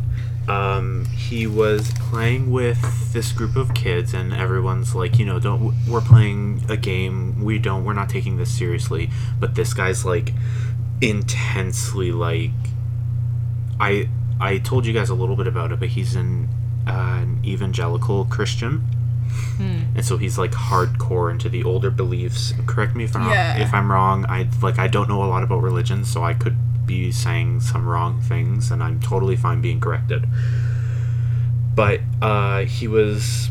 [0.48, 5.74] um, he was playing with this group of kids, and everyone's like, you know, don't
[5.88, 7.42] we're playing a game.
[7.42, 7.84] We don't.
[7.84, 9.10] We're not taking this seriously.
[9.40, 10.32] But this guy's like
[11.00, 12.50] intensely like.
[13.80, 14.08] I
[14.40, 16.48] I told you guys a little bit about it, but he's an
[16.86, 18.84] uh, an evangelical Christian,
[19.28, 19.80] Hmm.
[19.96, 22.52] and so he's like hardcore into the older beliefs.
[22.66, 23.56] Correct me if I'm Yeah.
[23.58, 24.24] if I'm wrong.
[24.28, 27.86] I like I don't know a lot about religion, so I could be saying some
[27.86, 30.26] wrong things, and I'm totally fine being corrected.
[31.74, 33.50] But uh, he was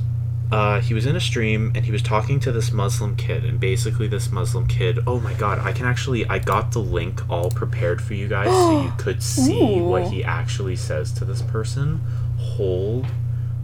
[0.51, 3.59] uh, he was in a stream and he was talking to this Muslim kid, and
[3.59, 4.99] basically this Muslim kid.
[5.05, 5.59] Oh my god!
[5.59, 9.21] I can actually I got the link all prepared for you guys, so you could
[9.21, 12.01] see what he actually says to this person.
[12.37, 13.05] Hold,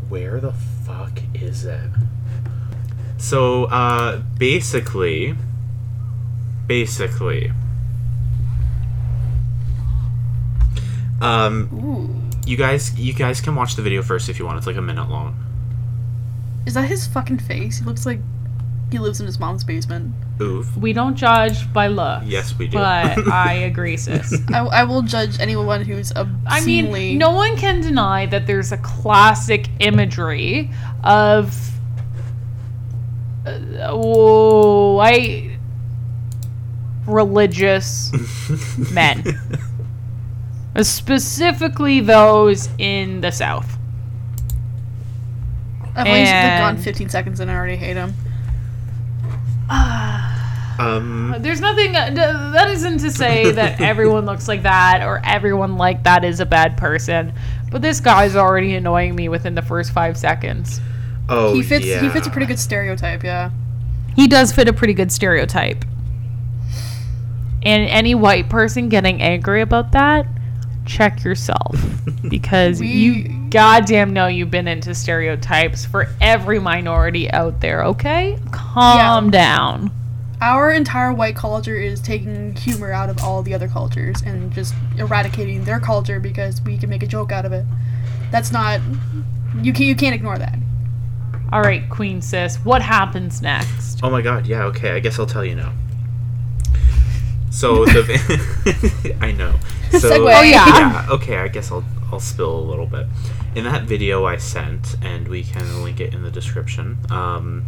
[0.09, 0.53] where the
[0.85, 1.89] fuck is it?
[3.17, 5.35] So uh, basically,
[6.67, 7.51] basically,
[11.21, 12.47] um, Ooh.
[12.47, 14.57] you guys you guys can watch the video first if you want.
[14.57, 15.37] It's like a minute long.
[16.65, 17.79] Is that his fucking face?
[17.79, 18.19] He looks like
[18.93, 20.13] he lives in his mom's basement.
[20.39, 20.77] Oof.
[20.77, 22.25] We don't judge by looks.
[22.25, 22.77] Yes, we do.
[22.77, 24.33] But I agree, sis.
[24.53, 28.77] I, I will judge anyone who's I mean, no one can deny that there's a
[28.77, 30.71] classic imagery
[31.03, 31.71] of
[33.45, 35.57] uh, white
[37.05, 38.11] religious
[38.93, 39.23] men,
[40.81, 43.77] specifically those in the South.
[45.95, 48.13] I've only like, gone 15 seconds and I already hate him.
[49.69, 52.09] Um, There's nothing uh,
[52.53, 56.45] that isn't to say that everyone looks like that or everyone like that is a
[56.45, 57.33] bad person,
[57.71, 60.81] but this guy's already annoying me within the first five seconds.
[61.29, 61.85] oh, he fits.
[61.85, 62.01] yeah.
[62.01, 63.23] He fits a pretty good stereotype.
[63.23, 63.51] Yeah.
[64.15, 65.85] He does fit a pretty good stereotype.
[67.65, 70.25] And any white person getting angry about that,
[70.85, 71.77] check yourself.
[72.27, 78.39] Because We- you goddamn know you've been into stereotypes for every minority out there, okay?
[78.51, 79.91] Calm down.
[80.41, 84.73] Our entire white culture is taking humor out of all the other cultures and just
[84.97, 87.63] eradicating their culture because we can make a joke out of it.
[88.31, 88.81] That's not.
[89.61, 90.57] You can you can't ignore that.
[91.51, 93.99] All right, Queen Sis, what happens next?
[94.01, 95.71] Oh my god, yeah, okay, I guess I'll tell you now.
[97.51, 99.53] So the I know.
[99.91, 100.39] So, Segue.
[100.39, 100.65] Oh, yeah.
[100.65, 101.07] yeah.
[101.11, 103.05] Okay, I guess I'll I'll spill a little bit.
[103.55, 106.97] In that video I sent, and we can link it in the description.
[107.11, 107.65] Um,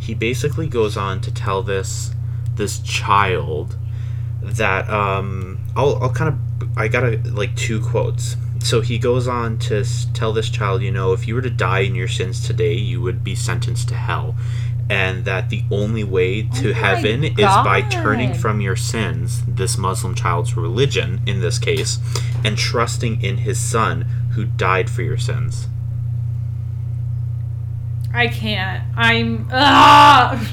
[0.00, 2.12] he basically goes on to tell this
[2.54, 3.76] this child
[4.42, 8.36] that um, I'll I'll kind of I got a, like two quotes.
[8.60, 11.80] So he goes on to tell this child, you know, if you were to die
[11.80, 14.34] in your sins today, you would be sentenced to hell.
[14.90, 19.76] And that the only way to Oh heaven is by turning from your sins, this
[19.76, 21.98] Muslim child's religion in this case,
[22.42, 24.06] and trusting in his son
[24.38, 25.66] who died for your sins.
[28.14, 28.84] I can't.
[28.96, 29.48] I'm.
[29.50, 30.48] Ah!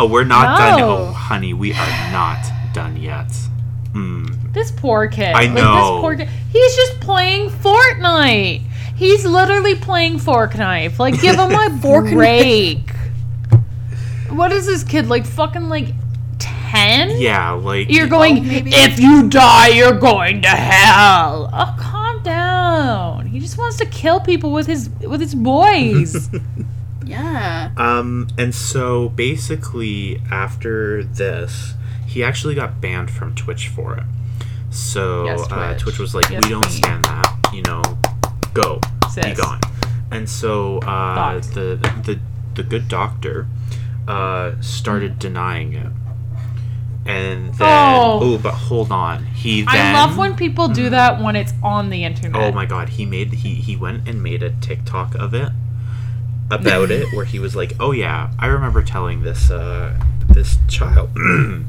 [0.00, 0.80] Oh, we're not done.
[0.82, 3.28] Oh, honey, we are not done yet.
[3.92, 4.52] Mm.
[4.52, 5.28] This poor kid.
[5.28, 5.74] I Like, know.
[5.94, 6.28] this poor kid.
[6.50, 8.62] He's just playing Fortnite.
[8.96, 10.98] He's literally playing fork knife.
[10.98, 12.14] Like, give him a Fork knife.
[12.14, 12.90] break.
[14.30, 15.24] What is this kid like?
[15.24, 15.94] Fucking like
[16.70, 17.20] ten?
[17.20, 18.46] Yeah, like You're going.
[18.46, 21.50] maybe- if you die, you're going to hell.
[21.52, 23.26] Oh, calm down.
[23.26, 26.28] He just wants to kill people with his with his boys.
[27.04, 27.70] Yeah.
[27.78, 31.72] Um, and so basically, after this,
[32.06, 34.04] he actually got banned from Twitch for it.
[34.70, 35.80] So Yes, Uh, Twitch.
[35.82, 36.76] Twitch was like, Yes, "We don't queen.
[36.76, 37.34] stand that.
[37.54, 37.82] You know,
[38.52, 38.80] go,
[39.16, 39.60] be gone."
[40.10, 42.18] And so uh, the the
[42.56, 43.46] the good doctor
[44.06, 45.92] uh, started denying it.
[47.08, 48.20] And then, Oh.
[48.22, 49.24] oh, but hold on.
[49.24, 52.40] He then, I love when people do that when it's on the internet.
[52.40, 55.50] Oh my god, he made he he went and made a TikTok of it
[56.50, 61.08] about it where he was like, "Oh yeah, I remember telling this uh this child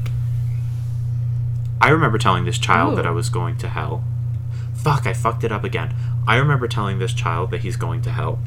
[1.80, 4.04] I remember telling this child that I was going to hell.
[4.74, 5.94] Fuck, I fucked it up again.
[6.28, 8.38] I remember telling this child that he's going to hell.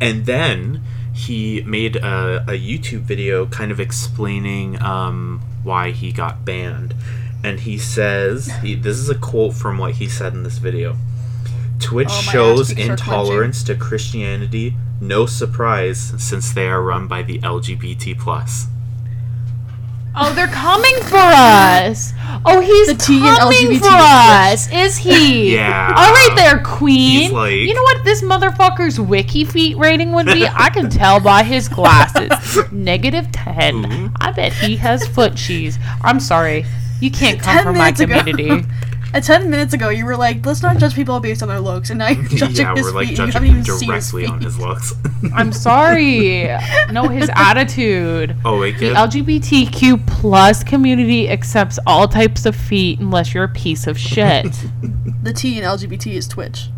[0.00, 0.82] And then
[1.16, 6.94] he made a, a YouTube video kind of explaining um, why he got banned.
[7.42, 10.96] And he says, he, this is a quote from what he said in this video
[11.78, 14.74] Twitch Oh, shows intolerance to Christianity.
[15.00, 18.18] No surprise, since they are run by the LGBT.
[18.18, 18.66] plus.
[20.18, 22.12] Oh, they're coming for us.
[22.44, 24.72] Oh, he's The T in coming LGBT for us.
[24.72, 25.54] Is he?
[25.54, 25.92] Yeah.
[25.96, 27.32] All right, there, Queen.
[27.32, 30.46] Like- you know what this motherfucker's wikiFeet rating would be?
[30.46, 32.30] I can tell by his glasses.
[32.72, 33.84] Negative ten.
[33.92, 34.10] Ooh.
[34.20, 35.78] I bet he has foot cheese.
[36.02, 36.64] I'm sorry.
[37.00, 38.64] You can't come from my community.
[39.16, 41.88] Uh, Ten minutes ago, you were like, "Let's not judge people based on their looks,"
[41.88, 43.18] and now you're judging yeah, his we're like feet.
[43.18, 44.44] and you judging haven't him even seen his directly on feet.
[44.44, 44.94] his looks.
[45.34, 46.44] I'm sorry.
[46.92, 48.36] No, his attitude.
[48.44, 48.94] oh, wait, The kid.
[48.96, 54.48] LGBTQ plus community accepts all types of feet unless you're a piece of shit.
[55.22, 56.68] The T in LGBT is Twitch.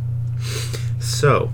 [1.01, 1.51] So,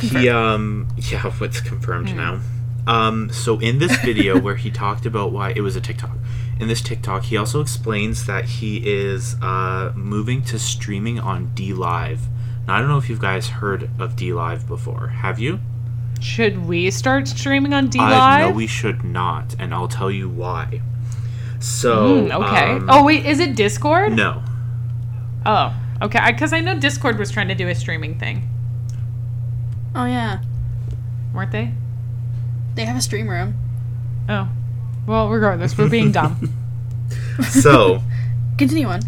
[0.00, 2.38] He um yeah, what's confirmed now.
[2.86, 6.16] Um so in this video where he talked about why it was a TikTok.
[6.60, 12.18] In this TikTok, he also explains that he is uh moving to streaming on DLive.
[12.66, 15.08] Now I don't know if you guys heard of DLive before.
[15.08, 15.60] Have you?
[16.20, 18.40] Should we start streaming on D Uh, Live?
[18.40, 20.80] no, we should not, and I'll tell you why.
[21.60, 22.70] So Mm, okay.
[22.72, 24.12] um, oh wait, is it Discord?
[24.14, 24.42] no.
[25.46, 26.20] Oh, okay.
[26.32, 28.48] Because I, know Discord was trying to do a streaming thing,
[29.94, 30.40] Oh yeah,
[31.32, 31.72] weren't they?
[32.74, 33.54] they have a stream room.
[34.28, 34.48] Oh,
[35.08, 36.52] well, regardless, we're being dumb.
[37.50, 38.02] So
[38.58, 39.00] Continue on.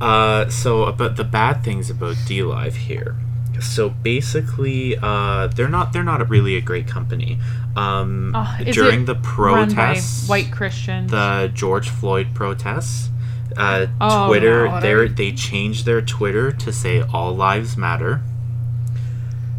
[0.00, 3.14] Uh, so about the bad things about DLive here.
[3.60, 7.38] So basically, uh, they're not they're not a really a great company.
[7.76, 11.10] Um, Oh, is during it the Run by protests, white Christians.
[11.10, 13.10] the George Floyd protests,
[13.56, 14.80] uh, Oh, Twitter no.
[14.80, 18.22] they they changed their Twitter to say all lives matter.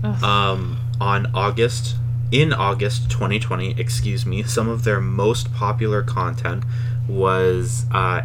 [0.04, 0.24] Ugh.
[0.24, 1.96] Um, on August
[2.32, 6.64] in August 2020, excuse me, some of their most popular content
[7.08, 8.22] was uh,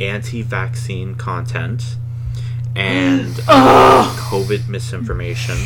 [0.00, 1.96] anti-vaccine content
[2.74, 5.56] and uh, COVID misinformation,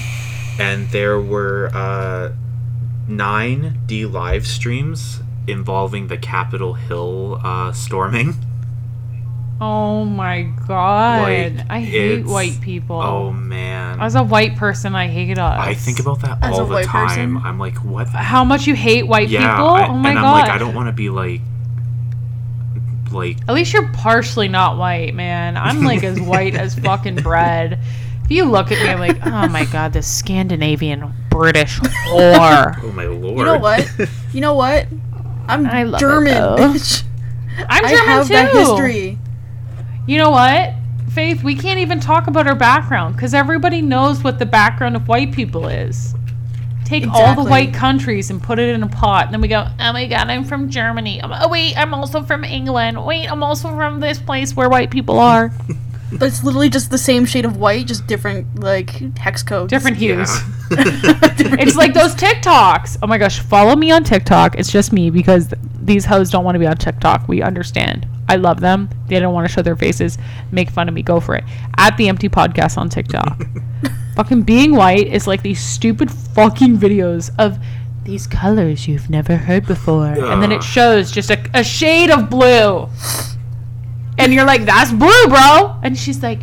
[0.59, 2.33] and there were uh,
[3.09, 8.35] nine DLive streams involving the Capitol Hill uh, storming.
[9.61, 13.01] Oh my god, Like, I hate white people.
[13.01, 15.61] Oh man, As a white person, I hate us.
[15.61, 17.09] I think about that As all the time.
[17.09, 17.37] person?
[17.39, 18.07] I'm like, what?
[18.13, 19.69] the how much you hate white yeah, people.
[19.71, 20.25] I- oh my and god.
[20.25, 21.41] I'm like, I don't want to be like,
[23.13, 25.57] like At least you're partially not white, man.
[25.57, 27.79] I'm like as white as fucking bread.
[28.25, 32.77] If you look at me, I'm like, oh my god, this Scandinavian British whore.
[32.83, 33.39] oh my lord.
[33.39, 33.89] You know what?
[34.33, 34.87] You know what?
[35.49, 37.05] I'm I it, German, bitch.
[37.69, 38.33] I'm I German have too.
[38.33, 39.19] that history.
[40.07, 40.73] You know what,
[41.13, 41.43] Faith?
[41.43, 45.33] We can't even talk about our background because everybody knows what the background of white
[45.33, 46.15] people is.
[46.85, 49.67] Take all the white countries and put it in a pot, and then we go,
[49.81, 51.21] oh my god, I'm from Germany.
[51.21, 53.05] Um, Oh wait, I'm also from England.
[53.05, 55.51] Wait, I'm also from this place where white people are.
[56.13, 59.71] But it's literally just the same shade of white, just different like hex codes.
[59.71, 60.15] Different Yeah.
[60.19, 60.31] hues.
[61.59, 62.99] It's like those TikToks.
[63.03, 64.55] Oh my gosh, follow me on TikTok.
[64.57, 67.27] It's just me because these hoes don't want to be on TikTok.
[67.27, 68.07] We understand.
[68.29, 68.89] I love them.
[69.09, 70.19] They don't want to show their faces.
[70.51, 71.03] Make fun of me.
[71.03, 71.45] Go for it.
[71.77, 73.43] At the empty podcast on TikTok.
[74.17, 77.59] fucking being white is like these stupid fucking videos of
[78.05, 80.07] these colors you've never heard before.
[80.07, 82.89] And then it shows just a, a shade of blue.
[84.19, 85.79] And you're like, that's blue, bro.
[85.83, 86.41] And she's like,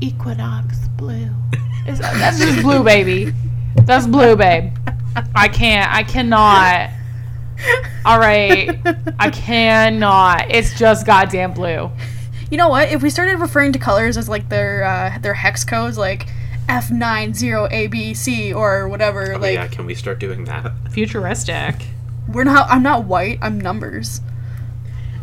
[0.00, 1.30] Equinox blue.
[1.86, 3.32] That's just blue, baby.
[3.84, 4.72] That's blue, babe.
[5.34, 5.92] I can't.
[5.92, 6.90] I cannot.
[8.04, 8.78] All right.
[9.18, 10.50] I cannot.
[10.50, 11.90] It's just goddamn blue.
[12.50, 12.90] You know what?
[12.90, 16.28] If we started referring to colors as like their uh, their hex codes, like
[16.68, 20.72] F90ABC or whatever, Oh, like yeah, can we start doing that?
[20.90, 21.74] Futuristic.
[22.28, 22.68] we're not.
[22.70, 23.38] I'm not white.
[23.42, 24.20] I'm numbers.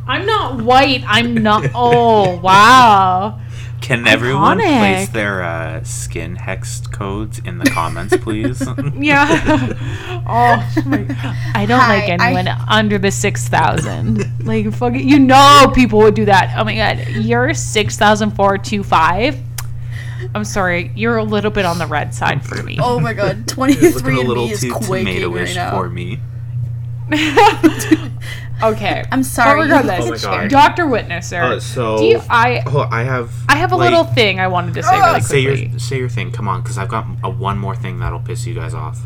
[0.08, 1.04] I'm not white.
[1.08, 1.70] I'm not.
[1.74, 3.40] Oh, wow.
[3.84, 4.80] Can everyone Iconic.
[4.80, 8.64] place their uh, skin hex codes in the comments, please?
[8.96, 9.28] Yeah.
[10.26, 11.18] oh, my God.
[11.56, 14.46] I don't Hi, like I- anyone under the 6,000.
[14.46, 15.04] Like, fuck it.
[15.04, 16.56] You know people would do that.
[16.58, 17.06] Oh my God.
[17.10, 19.38] You're 6,425.
[20.34, 20.92] I'm sorry.
[20.96, 22.78] You're a little bit on the red side for me.
[22.82, 25.56] Oh my god, It's 23 looking a and little me is too quaking tomato-ish right
[25.56, 25.72] now.
[25.72, 26.20] for me.
[28.62, 29.04] Okay.
[29.12, 29.68] I'm sorry.
[29.68, 30.50] But regardless, Oh my God.
[30.50, 30.86] Dr.
[30.86, 31.42] Witnesser.
[31.42, 33.32] Uh, so, do you, I oh, I have.
[33.50, 35.08] I have a like, little thing I wanted to say Ah!
[35.08, 36.32] really Say your say your thing.
[36.32, 39.00] Come on, because I've got a one more thing that'll piss you guys off.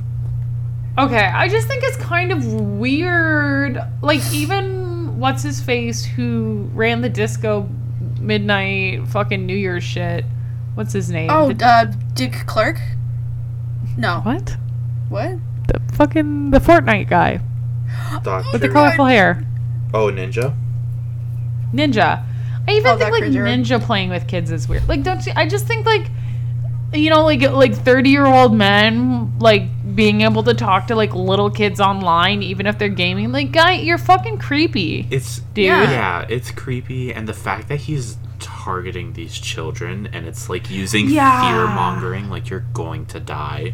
[0.98, 3.80] Okay, I just think it's kind of weird.
[4.02, 7.70] Like even what's his face who ran the disco
[8.20, 10.26] midnight fucking New Year's shit.
[10.76, 11.30] What's his name?
[11.32, 12.80] Oh, The- uh, Dick Clark?
[13.98, 14.20] No.
[14.22, 14.58] what?
[15.10, 15.38] What?
[15.68, 17.40] The fucking the Fortnite guy
[18.24, 18.50] Doctor.
[18.54, 19.44] with the colorful hair.
[19.94, 20.54] Oh, ninja.
[21.74, 22.24] Ninja.
[22.68, 23.60] I even Oh, think like crazy, right?
[23.60, 24.88] ninja playing with kids is weird.
[24.88, 26.08] Like don't you I just think like
[26.94, 29.64] you know like like 30 year old men like
[29.96, 33.74] being able to talk to like little kids online even if they're gaming like guy
[33.74, 35.90] you're fucking creepy It's dude Yeah.
[35.92, 41.10] yeah, it's creepy, and the fact that he's targeting these children and it's like using
[41.10, 41.42] Yeah.
[41.50, 43.74] fear mongering, like you're going to die.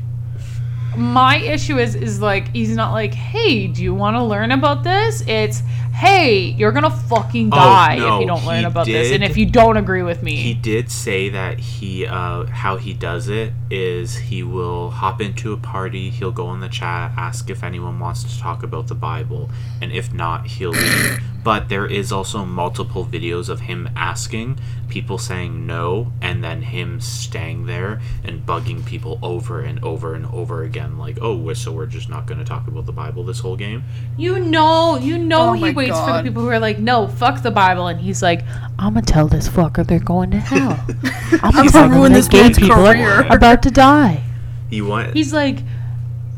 [0.97, 4.83] My issue is is like he's not like hey do you want to learn about
[4.83, 5.63] this it's
[5.93, 9.37] hey, you're gonna fucking Oh, die no, if you don't learn about this, and if
[9.37, 10.35] you don't agree with me.
[10.35, 15.53] He did say that he uh how he does it is he will hop into
[15.53, 18.95] a party, he'll go in the chat, ask if anyone wants to talk about the
[18.95, 19.49] Bible,
[19.81, 21.19] and if not, he'll leave.
[21.43, 27.01] but there is also multiple videos of him asking, people saying no, and then him
[27.01, 31.85] staying there and bugging people over and over and over again, like, oh, so we're
[31.85, 33.83] just not going to talk about the Bible this whole game.
[34.17, 37.07] You know, you know Oh he my waits for the people who are like, no,
[37.07, 38.43] fuck the Bible, and he's like,
[38.79, 40.85] I'm gonna tell this fucker they're going to hell.
[41.43, 44.23] I'm gonna tell them ruin that this gay man's people are career." about to die.
[44.69, 45.59] He want He's like,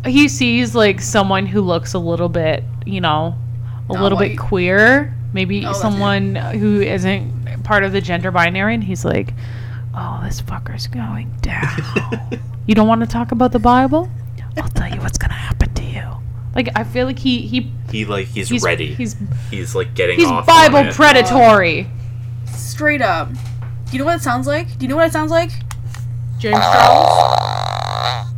[0.05, 3.35] he sees like someone who looks a little bit, you know,
[3.89, 7.34] a Not little bit queer, maybe Oh, someone who isn't
[7.65, 9.33] part of the gender binary, and he's like,
[9.93, 12.39] oh, this fucker's going down.
[12.67, 14.09] you don't want to talk about the Bible?
[14.57, 16.03] I'll tell you what's gonna happen to you.
[16.55, 18.93] Like I feel like he he he like he's, he's ready.
[18.93, 19.17] He's
[19.51, 20.93] He's like getting he's off Bible on it.
[20.95, 21.89] predatory.
[22.45, 23.29] Straight up.
[23.33, 24.77] Do you know what it sounds like?
[24.77, 25.49] Do you know what it sounds like?
[26.39, 28.29] James Charles.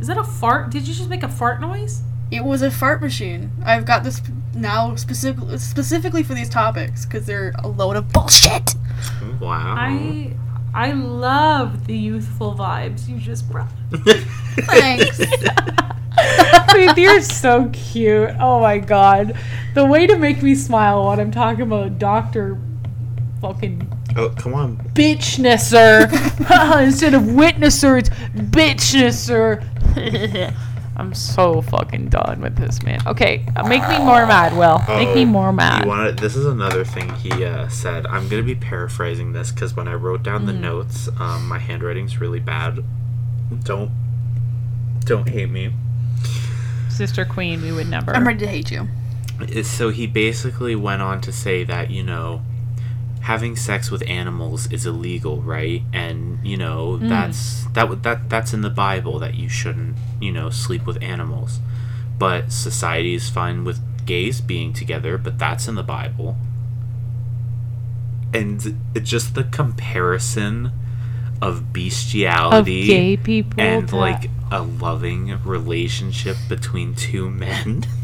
[0.00, 0.70] Is that a fart?
[0.70, 2.02] Did you just make a fart noise?
[2.30, 3.50] It was a fart machine.
[3.64, 4.20] I've got this
[4.54, 8.74] now specifically specifically for these topics because they're a load of bullshit.
[9.40, 9.74] Wow.
[9.76, 10.34] I
[10.74, 13.70] I love the youthful vibes you just brought.
[13.92, 15.18] Thanks.
[16.72, 18.30] Faith, you're so cute.
[18.40, 19.36] Oh my god.
[19.74, 22.58] The way to make me smile when I'm talking about Dr.
[23.40, 24.76] fucking oh, come on.
[24.94, 26.10] bitchnesser.
[26.82, 29.64] Instead of witnesser, it's bitchnesser.
[30.98, 33.00] I'm so fucking done with this man.
[33.06, 34.82] Okay, uh, make me more mad, Will.
[34.88, 35.84] Make me Oh, more mad.
[35.84, 38.04] You wanna, this is another thing he uh, said.
[38.06, 40.46] I'm gonna be paraphrasing this because when I wrote down Mm.
[40.46, 42.80] the notes, um, my handwriting's really bad.
[43.62, 43.90] Don't
[45.04, 45.72] don't hate me.
[46.88, 48.14] Sister Queen, we would never.
[48.14, 48.88] I'm ready to hate you.
[49.62, 52.42] So he basically went on to say that you know
[53.20, 55.82] having sex with animals is illegal, right?
[55.92, 57.08] And you know Mm.
[57.08, 61.60] that's that that that's in the Bible that you shouldn't you know sleep with animals.
[62.18, 66.36] But society is fine with gays being together, but that's in the Bible.
[68.34, 70.72] And it's just the comparison
[71.40, 73.60] of bestiality of gay people.
[73.60, 77.84] and that- like a loving relationship between two men.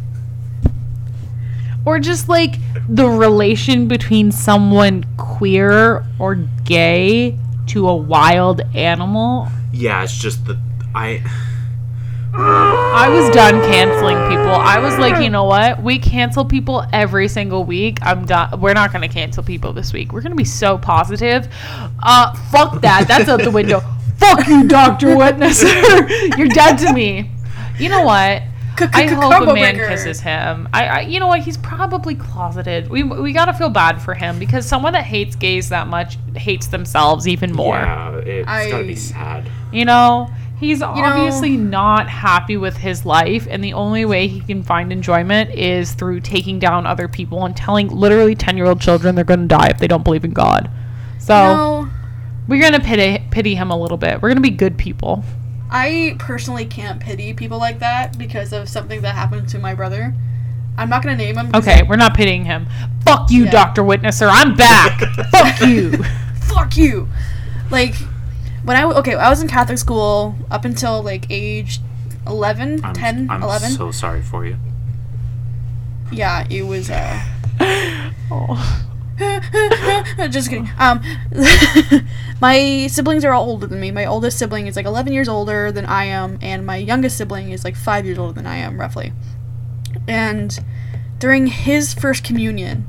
[1.85, 2.57] or just like
[2.89, 9.49] the relation between someone queer or gay to a wild animal.
[9.72, 10.59] Yeah, it's just the
[10.95, 11.22] I.
[12.37, 14.51] I was done canceling people.
[14.51, 15.80] I was like, you know what?
[15.80, 17.99] We cancel people every single week.
[18.03, 18.61] I'm done.
[18.61, 20.12] We're not going to cancel people this week.
[20.12, 21.47] We're going to be so positive.
[22.03, 23.07] Uh, fuck that.
[23.07, 23.80] That's out the window.
[24.16, 26.37] fuck you, Doctor Witnesser.
[26.37, 27.30] You're dead to me.
[27.78, 28.43] You know what?
[28.95, 30.68] I hope a Combo man kisses him.
[30.72, 31.41] I, I, you know what?
[31.41, 32.89] He's probably closeted.
[32.91, 36.66] We, we gotta feel bad for him because someone that hates gays that much hates
[36.68, 37.77] themselves even more.
[37.77, 39.49] Yeah, it's gotta be sad.
[39.72, 44.62] You know, he's obviously not happy with his life, and the only way he can
[44.62, 49.14] find enjoyment is through taking down other people and telling literally 10 year old children
[49.14, 50.70] they're going to die if they don't believe in God.
[51.18, 51.89] So No,
[52.49, 54.20] we're going to pity, pity him a little bit.
[54.20, 55.25] We're going to be good people.
[55.75, 60.14] I personally can't pity people like that because of something that happened to my brother.
[60.79, 61.51] I'm not gonna name him.
[61.55, 62.66] Okay, we're not pitying him.
[63.05, 63.51] Fuck you, Yeah.
[63.51, 63.83] Dr.
[63.83, 64.29] Witnesser.
[64.31, 65.01] I'm back.
[65.31, 65.93] Fuck you.
[66.43, 67.09] fuck you.
[67.70, 67.95] Like
[68.62, 71.81] when I okay, I was in Catholic school up until like age
[72.27, 73.70] 11, I'm, 10, I'm 11.
[73.72, 74.57] so sorry for you.
[76.12, 77.20] yeah, it was uh
[78.31, 78.87] Oh.
[80.30, 80.68] just kidding.
[80.78, 81.00] Um
[82.40, 83.90] my siblings are all older than me.
[83.90, 87.50] My oldest sibling is like 11 years older than I am and my youngest sibling
[87.50, 89.12] is like 5 years older than I am roughly.
[90.08, 90.58] And
[91.18, 92.86] during his first communion,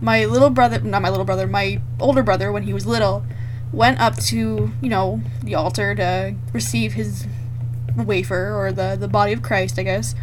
[0.00, 3.24] my little brother, not my little brother, my older brother when he was little
[3.72, 7.26] went up to, you know, the altar to receive his
[7.96, 10.14] wafer or the the body of Christ, I guess.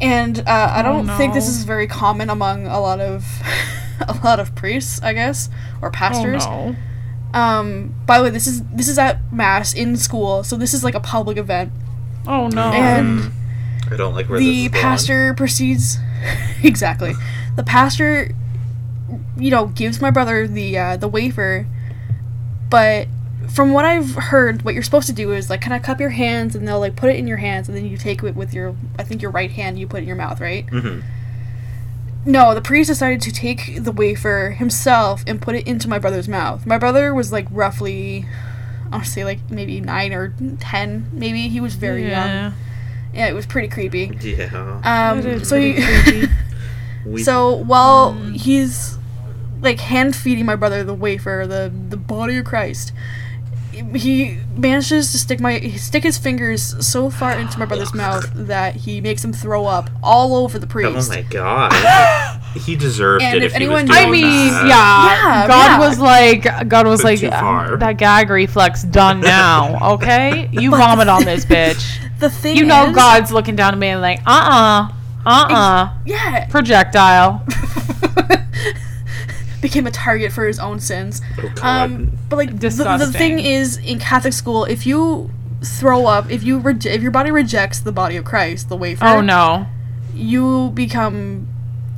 [0.00, 0.42] And uh,
[0.74, 3.24] I Oh, don't think this is very common among a lot of
[4.08, 5.48] a lot of priests, I guess,
[5.80, 6.44] or pastors.
[6.46, 7.38] Oh, no.
[7.38, 10.84] Um, by the way, this is this is at mass in school, so this is
[10.84, 11.72] like a public event.
[12.26, 12.70] Oh, no.
[12.72, 13.32] And
[13.90, 14.82] I don't like where the this is going.
[14.82, 15.98] pastor proceeds
[16.62, 17.14] exactly.
[17.56, 18.30] The pastor,
[19.38, 21.66] you know, gives my brother the uh, the wafer,
[22.70, 23.08] but
[23.50, 26.10] from what I've heard, what you're supposed to do is like kind of cup your
[26.10, 28.54] hands, and they'll like put it in your hands, and then you take it with
[28.54, 30.66] your, I think your right hand, you put it in your mouth, right?
[30.68, 31.02] Mhm.
[32.24, 36.28] No, the priest decided to take the wafer himself and put it into my brother's
[36.28, 36.64] mouth.
[36.66, 38.26] My brother was like roughly,
[38.86, 41.48] I want to say like maybe nine or ten, maybe.
[41.48, 42.10] He was very young.
[42.28, 42.52] Yeah.
[43.14, 44.10] Yeah, it was pretty creepy.
[44.22, 44.80] Yeah.
[44.84, 46.32] Um, It is so he, creepy.
[47.04, 48.96] We- So while he's
[49.60, 52.92] like hand feeding my brother the wafer, the the body of Christ,
[53.72, 58.76] he manages to stick my stick his fingers so far into my brother's mouth that
[58.76, 61.10] he makes him throw up all over the priest.
[61.10, 62.40] Oh my god.
[62.54, 64.66] he deserved And it if if, he was anyone- doing I mean, that.
[64.66, 65.04] yeah,
[65.42, 65.88] Yeah, God yeah.
[65.88, 70.48] was like, God was like, "Uh, that gag reflex done now, okay?
[70.52, 71.98] You vomit on this bitch.
[72.20, 74.88] the thing You know is, God's looking down at me and like, uh,
[75.24, 77.44] uh-uh, uh, yeah, projectile.
[79.62, 81.22] Became a target for his own sins.
[81.38, 81.64] Oh, God.
[81.90, 85.30] Um, but like the, the thing is, in Catholic school, if you
[85.64, 89.04] throw up, if you reje- if your body rejects the body of Christ, the wafer,
[89.06, 89.66] Oh no.
[90.14, 91.48] you become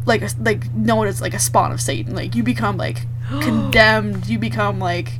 [0.06, 2.14] like a, like known as like a spawn of Satan.
[2.14, 3.06] Like you become like
[3.40, 4.26] condemned.
[4.26, 5.12] You become like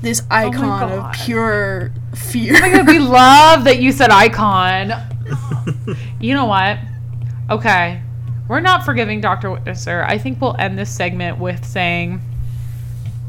[0.00, 1.14] this icon of Oh God.
[1.24, 2.84] pure fear.
[2.84, 4.92] we love that you said icon.
[6.20, 6.78] You know what?
[7.50, 8.00] Okay.
[8.52, 9.48] We're not forgiving Dr.
[9.48, 10.06] Witnesser.
[10.06, 12.20] I think we'll end this segment with saying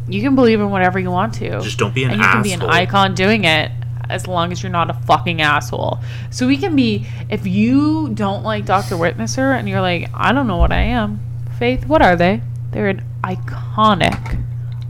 [0.09, 1.61] you can believe in whatever you want to.
[1.61, 3.71] Just don't be an and you can be an icon doing it
[4.09, 5.99] as long as you're not a fucking asshole.
[6.29, 8.95] So we can be if you don't like Dr.
[8.95, 11.21] Witnesser and you're like, I don't know what I am.
[11.57, 12.41] Faith, what are they?
[12.71, 14.43] They're an iconic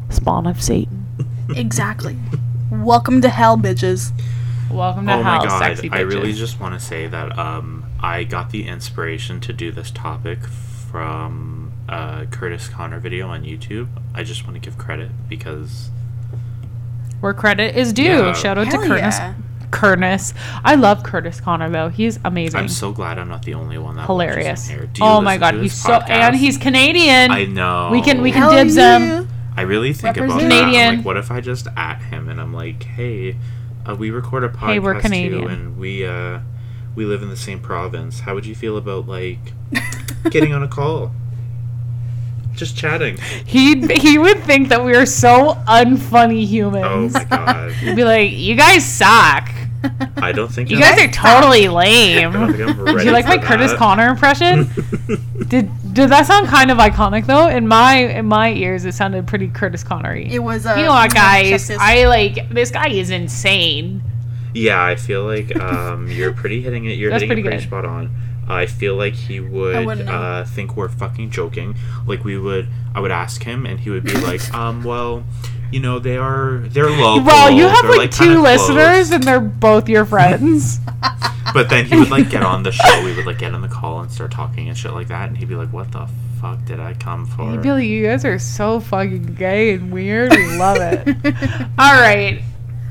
[0.09, 1.05] spawn of Satan.
[1.55, 2.17] exactly.
[2.71, 4.11] Welcome to hell, bitches.
[4.71, 5.95] Welcome to oh hell, my god, sexy bitches.
[5.95, 9.89] I really just want to say that um, I got the inspiration to do this
[9.89, 13.87] topic from a Curtis Conner video on YouTube.
[14.13, 15.89] I just want to give credit because
[17.21, 18.03] Where credit is due.
[18.03, 18.33] Yeah.
[18.33, 19.17] Shout out Hell to Curtis.
[19.17, 19.33] yeah.
[19.71, 20.33] Curtis.
[20.63, 21.89] I love Curtis Conner though.
[21.89, 22.59] He's amazing.
[22.59, 24.67] I'm so glad I'm not the only one that Hilarious.
[24.67, 24.87] here.
[25.01, 27.31] Oh my god, he's his so and he's Canadian.
[27.31, 27.89] I know.
[27.91, 28.99] We can- we can Hell dibs yeah.
[28.99, 29.29] him.
[29.55, 30.49] I really think about Represent.
[30.51, 30.55] that.
[30.63, 30.95] I'm Canadian.
[30.97, 33.35] like, what if I just at him and I'm like, hey,
[33.87, 35.47] uh, we record a podcast Hey, we're too, Canadian.
[35.49, 36.39] and we uh,
[36.95, 38.21] we live in the same province.
[38.21, 39.39] How would you feel about like
[40.29, 41.11] getting on a call,
[42.55, 43.17] just chatting?
[43.45, 47.15] he he would think that we are so unfunny humans.
[47.15, 49.49] Oh my god, He'd be like, "You guys suck.
[50.17, 53.11] I don't think You I'm- guys are totally lame." don't think I'm Do ready you
[53.11, 53.73] like for my Curtis.
[53.73, 54.69] Conner impression?
[55.47, 57.47] did did that sound kind of iconic though?
[57.49, 60.31] In my in my ears, it sounded pretty Curtis Connery.
[60.31, 60.65] It was.
[60.65, 61.69] Uh, you know what, guys?
[61.71, 64.01] I like this guy is insane.
[64.53, 66.93] Yeah, I feel like um, you're pretty hitting it.
[66.97, 67.67] You're That's hitting it pretty pretty good.
[67.67, 68.11] spot on.
[68.47, 71.75] I feel like he would uh, think we're fucking joking.
[72.05, 75.23] Like we would, I would ask him, and he would be like, "Um, well,
[75.71, 77.23] you know, they are they're local.
[77.23, 80.79] Well, you have like, kinda two close." listeners, and they're both your friends.
[81.53, 83.03] But then he would like get on the show.
[83.03, 85.37] We would like get on the call and start talking and shit like that, and
[85.37, 86.09] he'd be like, "What the
[86.41, 89.91] fuck did I come for?" He'd be like, "You guys are so fucking gay and
[89.91, 90.31] weird.
[90.31, 91.07] We love it."
[91.77, 92.41] All right,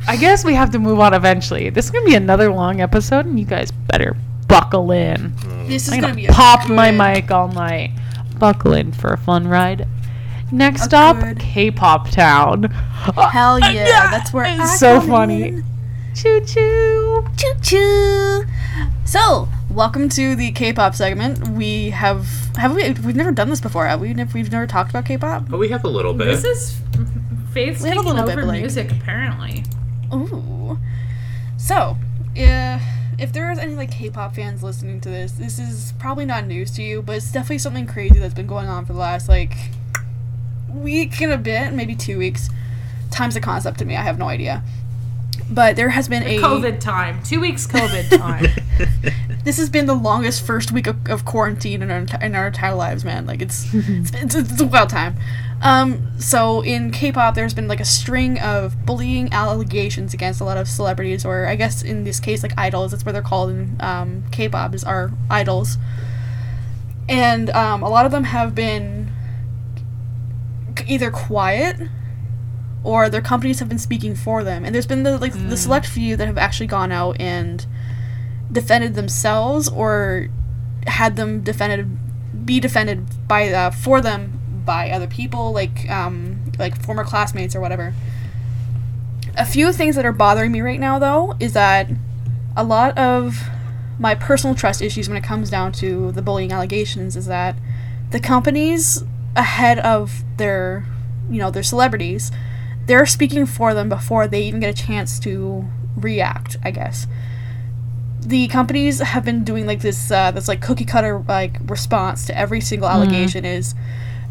[0.08, 1.70] I guess we have to move on eventually.
[1.70, 4.16] This is gonna be another long episode, and you guys better
[4.48, 5.30] buckle in.
[5.32, 5.68] Mm.
[5.68, 7.90] This is I'm gonna gonna be a pop my mic all night.
[8.38, 9.86] Buckle in for a fun ride.
[10.50, 12.64] Next A up, good- K-pop town.
[12.64, 15.62] Hell yeah, that's where I It's so funny.
[16.14, 17.24] Choo choo.
[17.36, 18.44] Choo choo.
[19.04, 21.48] So, welcome to the K-pop segment.
[21.48, 22.26] We have
[22.56, 23.86] have we we've never done this before.
[23.86, 24.12] Have we?
[24.12, 25.48] Never, we've never talked about K-pop.
[25.48, 26.80] But we have a little bit." This is
[27.52, 29.64] Faith's We taking little bit, over like- music apparently.
[30.12, 30.78] Ooh.
[31.56, 31.96] So,
[32.36, 32.80] uh,
[33.18, 36.70] if there is any like K-pop fans listening to this, this is probably not news
[36.72, 39.54] to you, but it's definitely something crazy that's been going on for the last like
[40.68, 42.48] week and a bit, maybe two weeks.
[43.10, 43.96] Time's a concept to me.
[43.96, 44.62] I have no idea.
[45.54, 47.22] But there has been a COVID time.
[47.22, 48.46] Two weeks COVID time.
[49.44, 52.74] This has been the longest first week of, of quarantine in our in our entire
[52.74, 53.26] lives, man.
[53.26, 55.16] Like it's it's, it's, it's a wild time.
[55.60, 60.58] Um, so in K-pop, there's been like a string of bullying allegations against a lot
[60.58, 62.92] of celebrities, or I guess in this case, like idols.
[62.92, 65.76] That's what they're called in um, K-pop is our idols.
[67.08, 69.12] And um, a lot of them have been
[70.86, 71.76] either quiet
[72.84, 74.64] or their companies have been speaking for them.
[74.64, 77.64] And there's been the like the select few that have actually gone out and
[78.50, 80.28] defended themselves or
[80.86, 81.98] had them defended
[82.44, 87.60] be defended by uh, for them by other people like um like former classmates or
[87.60, 87.94] whatever
[89.36, 91.88] a few things that are bothering me right now though is that
[92.56, 93.48] a lot of
[93.98, 97.56] my personal trust issues when it comes down to the bullying allegations is that
[98.10, 99.02] the companies
[99.36, 100.84] ahead of their
[101.30, 102.30] you know their celebrities
[102.86, 105.64] they're speaking for them before they even get a chance to
[105.96, 107.06] react i guess
[108.20, 112.36] the companies have been doing like this uh, this like cookie cutter like response to
[112.38, 113.74] every single allegation is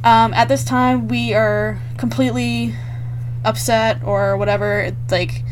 [0.04, 2.74] um, at this time we are completely
[3.46, 5.44] upset or whatever It's like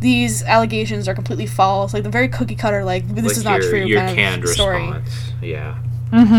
[0.00, 3.60] these allegations are completely false like the very cookie cutter like this like is not
[3.62, 5.32] true Your kind canned of story response.
[5.40, 5.78] Yeah.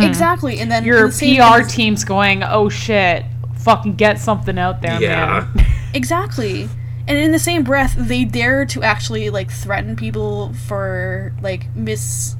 [0.03, 0.88] exactly, and then Mm-hmm.
[0.88, 3.24] Your the PR team's going, oh shit,
[3.59, 5.47] fucking get something out there, Yeah.
[5.55, 5.66] man.
[5.96, 6.70] Exactly.
[7.08, 12.36] And in the same breath, they dare to actually like threaten people for like mis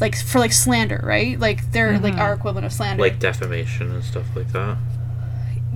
[0.00, 1.38] like for like slander, right?
[1.38, 3.02] Like they're like our equivalent of slander.
[3.02, 4.76] Like defamation and stuff like that.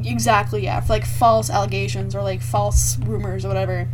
[0.04, 3.88] exactly, yeah, for like false allegations or like false rumors or whatever.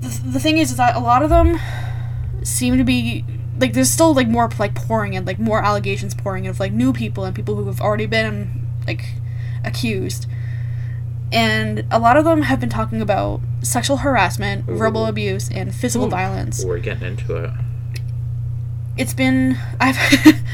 [0.00, 1.58] The, the thing is, is that a lot of them
[2.42, 3.24] seem to be
[3.58, 6.72] like there's still like more like pouring in, like more allegations pouring in of like
[6.72, 9.04] new people and people who have already been like
[9.64, 10.26] accused.
[11.34, 16.06] And a lot of them have been talking about sexual harassment, verbal abuse, and physical
[16.06, 16.10] Ooh.
[16.10, 16.64] violence.
[16.64, 17.50] We're getting into it.
[18.96, 19.98] It's been I've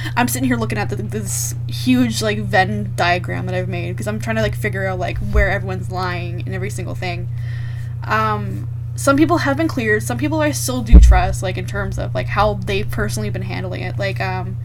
[0.16, 4.08] I'm sitting here looking at the, this huge like Venn diagram that I've made because
[4.08, 7.28] I'm trying to like figure out like where everyone's lying in every single thing.
[8.04, 8.66] Um,
[8.96, 10.02] some people have been cleared.
[10.02, 13.42] Some people I still do trust, like in terms of like how they've personally been
[13.42, 13.98] handling it.
[13.98, 14.56] Like um,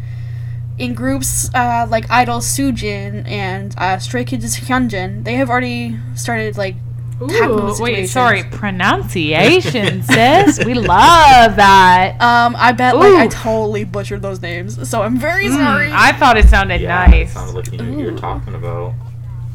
[0.77, 6.57] in groups uh, like (G)I-DLE Soojin and uh, Stray Kids Hyunjin, they have already started
[6.57, 6.75] like
[7.19, 10.63] tackling the Ooh, wait, sorry, pronunciation, sis.
[10.65, 12.17] We love that.
[12.21, 15.89] Um, I bet like I totally butchered those names, so I'm very Mm, sorry.
[15.93, 17.33] I thought it sounded Yeah, it nice.
[17.33, 18.93] sounded like you knew you were talking about.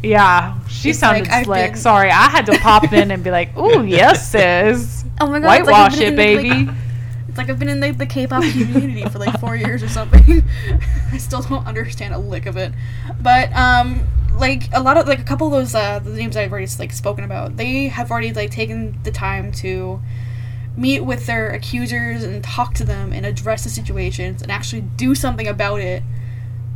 [0.03, 1.73] Yeah, she It's sounded like slick.
[1.73, 5.41] been- Sorry, I had to pop in and be like, "Ooh, yes, sis." oh my
[5.41, 6.71] god, it's like Whitewash it, in, like, baby.
[7.31, 10.43] It's like I've been in the, the K-pop community for like four years or something.
[11.12, 12.72] I still don't understand a lick of it,
[13.22, 14.01] but um,
[14.35, 16.93] like a lot of like a couple of those uh the names I've already like
[16.93, 20.01] spoken about, they have already like taken the time to
[20.76, 25.14] meet with their accusers and talk to them and address the situations and actually do
[25.14, 26.03] something about it.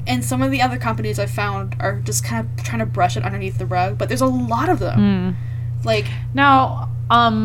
[0.06, 3.16] And some of the other companies I've found are just kind of trying to brush
[3.16, 5.00] it underneath the rug, but there's a lot of them.
[5.00, 5.84] Mm.
[5.84, 7.44] Like, Now, um,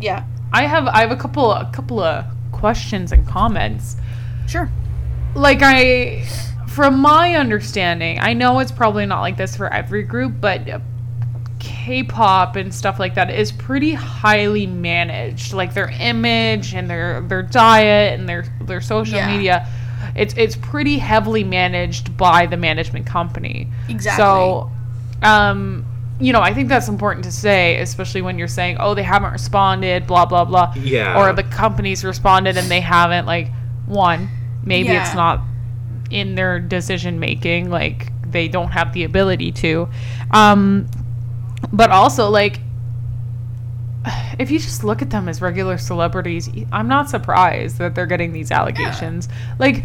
[0.00, 2.24] yeah, I have I have a couple a couple of
[2.56, 3.96] questions and comments.
[4.48, 4.70] sure.
[5.34, 6.24] like I
[6.68, 10.82] from my understanding, I know it's probably not like this for every group, but
[11.58, 15.52] K-pop and stuff like that is pretty highly managed.
[15.52, 19.34] Like their image and their their diet and their their social Yeah.
[19.36, 19.68] media,
[20.14, 23.68] it's it's pretty heavily managed by the management company.
[23.88, 24.22] Exactly.
[24.22, 24.70] So,
[25.22, 25.84] um,
[26.18, 29.32] you know, I think that's important to say, especially when you're saying, "Oh, they haven't
[29.32, 31.18] responded," blah blah blah, Yeah.
[31.18, 33.26] or the company's responded and they haven't.
[33.26, 33.50] Like,
[33.86, 34.28] one,
[34.64, 35.02] maybe Yeah.
[35.04, 35.40] it's not
[36.10, 37.70] in their decision making.
[37.70, 39.88] Like, they don't have the ability to.
[40.30, 40.86] Um,
[41.72, 42.60] but also, like,
[44.38, 48.32] if you just look at them as regular celebrities, I'm not surprised that they're getting
[48.32, 49.28] these allegations.
[49.58, 49.84] Like,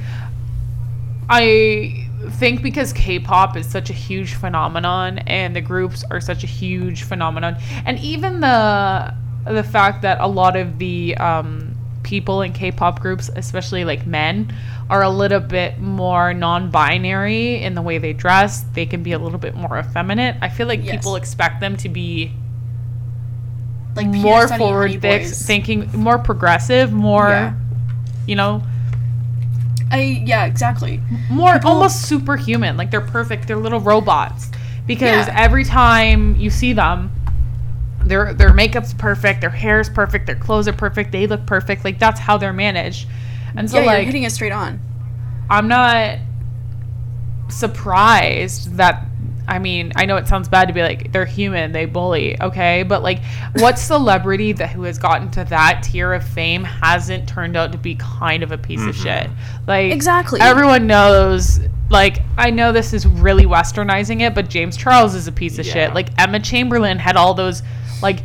[1.29, 6.47] I think because K-pop is such a huge phenomenon and the groups are such a
[6.47, 9.13] huge phenomenon, and even the
[9.45, 14.53] the fact that a lot of the um, people in K-pop groups, especially like men,
[14.89, 18.61] are a little bit more non-binary in the way they dress.
[18.73, 20.35] They can be a little bit more effeminate.
[20.41, 20.95] I feel like Yes.
[20.95, 22.31] people expect them to be
[23.95, 25.45] Like more forward Boys.
[25.45, 27.53] thinking, more progressive, more, Yeah.
[28.27, 28.61] you know,
[29.91, 31.01] I yeah, exactly.
[31.29, 32.77] more People- almost superhuman.
[32.77, 33.47] Like they're perfect.
[33.47, 34.49] They're little robots.
[34.87, 35.35] Because Yeah.
[35.37, 37.11] every time you see them,
[38.03, 41.85] their their makeup's perfect, their hair's perfect, their clothes are perfect, they look perfect.
[41.85, 43.07] Like that's how they're managed.
[43.55, 44.79] And so yeah, you're like hitting it straight on.
[45.49, 46.17] I'm not
[47.49, 49.05] surprised that
[49.51, 52.83] I mean, I know it sounds bad to be like they're human, they bully, okay?
[52.83, 53.19] But like
[53.55, 57.77] what celebrity that who has gotten to that tier of fame hasn't turned out to
[57.77, 59.29] be kind of a piece of shit?
[59.67, 60.39] Like Exactly.
[60.39, 65.33] Everyone knows like I know this is really westernizing it, but James Charles is a
[65.33, 65.73] piece of Yeah.
[65.73, 65.93] shit.
[65.93, 67.61] Like Emma Chamberlain had all those
[68.01, 68.19] like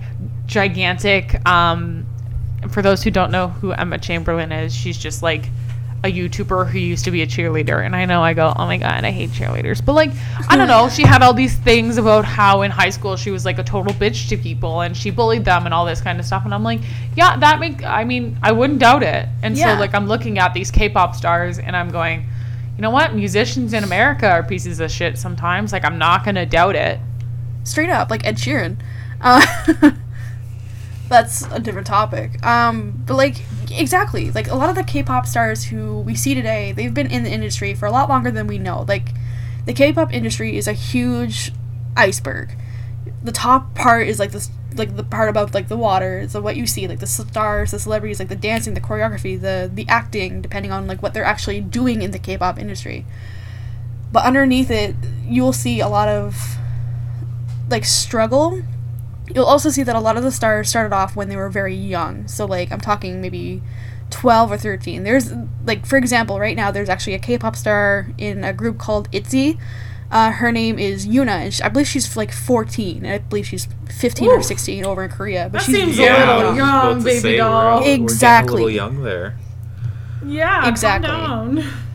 [0.47, 2.07] gigantic um
[2.71, 5.51] for those who don't know who Emma Chamberlain is, she's just like
[6.07, 7.85] a YouTuber who used to be a cheerleader.
[7.85, 9.85] And I know I go, oh my God, I hate cheerleaders.
[9.85, 10.11] But like,
[10.49, 10.89] I don't know.
[10.89, 13.93] She had all these things about how in high school she was like a total
[13.95, 16.45] bitch to people and she bullied them and all this kind of stuff.
[16.47, 16.81] And I'm like,
[17.17, 19.29] yeah, that make, I mean, I wouldn't doubt it.
[19.43, 19.75] And Yeah.
[19.75, 22.21] so like, I'm looking at these K pop stars and I'm going,
[22.77, 23.15] you know what?
[23.15, 25.73] Musicians in America are pieces of shit sometimes.
[25.73, 27.01] Like, I'm not going to doubt it.
[27.65, 28.77] Straight up, like Ed Sheeran.
[29.21, 29.45] Uh,
[31.09, 32.45] that's a different topic.
[32.45, 33.37] Um, but like
[33.71, 37.23] exactly, like a lot of the K-pop stars who we see today, they've been in
[37.23, 38.85] the industry for a lot longer than we know.
[38.87, 39.11] Like
[39.67, 41.53] the K-pop industry is a huge
[41.97, 42.57] iceberg.
[43.23, 46.57] The top part is like this like the part above like the water, so what
[46.57, 50.43] you see, like the stars, the celebrities, like the dancing, the choreography, the the acting,
[50.43, 53.07] depending on like what they're actually doing in the K-pop industry.
[54.13, 54.95] But underneath it,
[55.25, 56.57] you'll see a lot of
[57.69, 58.63] like struggle.
[59.35, 61.75] You'll also see that a lot of the stars started off when they were very
[61.75, 62.27] young.
[62.29, 63.63] So like I'm talking maybe
[64.11, 65.03] 12 or 13.
[65.03, 65.33] There's
[65.65, 69.59] like for example, right now there's actually a K-pop star in a group called ITZY.
[70.09, 73.45] Uh, her name is Yuna, and she, I believe she's like 14, and I believe
[73.45, 73.67] she's
[73.99, 75.49] 15 or 16 over in Korea.
[75.51, 77.81] But That she's seems very a little I young, baby say, we're- doll.
[77.81, 78.53] we're Exactly.
[78.53, 79.37] a little young there.
[80.25, 81.65] Yeah, Exactly.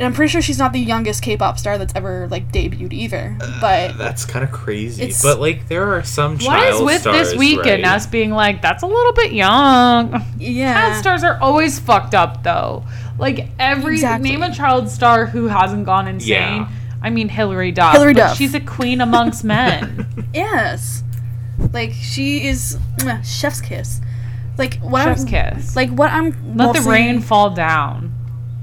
[0.00, 0.06] Calm down.
[0.06, 3.36] and I'm pretty sure she's not the youngest K-pop star that's ever like debuted either.
[3.40, 5.12] Uh, but That's kind of crazy.
[5.22, 7.82] But like, there are some What child is with stars, this weekend?
[7.84, 7.92] right?
[7.92, 10.12] Us being like, that's a little bit young.
[10.38, 12.84] Yeah, child yeah, stars are always fucked up though.
[13.18, 14.30] Like every Exactly.
[14.30, 16.28] name a child star who hasn't gone insane.
[16.30, 16.68] Yeah.
[17.02, 17.92] I mean Hilary Duff.
[17.94, 18.36] Hilary but Duff.
[18.38, 20.06] She's a queen amongst men.
[20.34, 21.02] yes,
[21.72, 24.00] like she is mwah, chef's kiss.
[24.58, 25.76] Like what Chef's I'm, kiss.
[25.76, 28.12] Like what I'm Let the rain fall down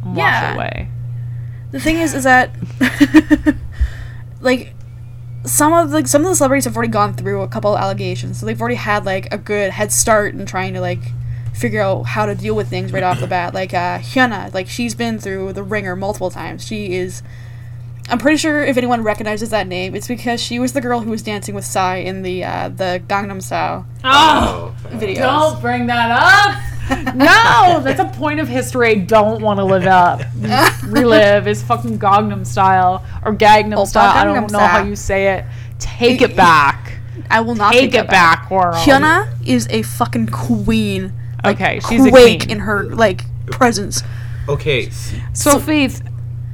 [0.03, 0.51] and wash Yeah.
[0.51, 0.89] it away.
[1.71, 2.51] The thing is, is that
[4.41, 4.73] like
[5.45, 8.39] some of like some of the celebrities have already gone through a couple of allegations,
[8.39, 10.99] so they've already had like a good head start in trying to like
[11.53, 13.53] figure out how to deal with things right off the bat.
[13.53, 16.65] Like uh, Hyuna, like she's been through the ringer multiple times.
[16.65, 17.21] She is.
[18.09, 21.09] I'm pretty sure if anyone recognizes that name, it's because she was the girl who
[21.09, 25.17] was dancing with Psy in the uh, the Gangnam Style Oh, videos.
[25.17, 26.61] don't bring that up.
[26.89, 30.21] No, that's a point of history I don't want to live up.
[30.85, 34.17] Relive is fucking Gangnam style or Gangnam Oppa style.
[34.17, 35.45] I don't know how you say it.
[35.79, 36.93] Take it back.
[37.29, 38.75] I will not Take it back, world.
[38.75, 41.13] Hyuna is a fucking queen.
[41.43, 42.49] Like, Okay, she's a queen.
[42.49, 44.01] in her like presence.
[44.49, 44.87] Okay.
[44.87, 46.01] s- So, Faith,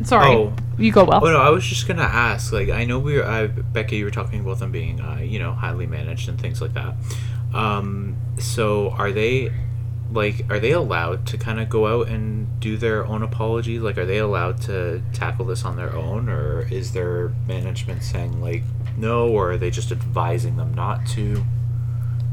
[0.04, 0.54] sorry, Oh.
[0.78, 1.22] you go well.
[1.26, 2.52] Oh no, I was just gonna ask.
[2.52, 5.38] Like, I know we were, uh, Becca, you were talking about them being, uh, you
[5.40, 6.96] know, highly managed and things like that.
[7.54, 9.52] Um, so are they,
[10.14, 13.80] like, are they allowed to kind of go out and do their own apology?
[13.80, 18.42] Like, are they allowed to tackle this on their own, or is their management saying
[18.42, 18.64] like
[18.98, 21.44] no, or are they just advising them not to?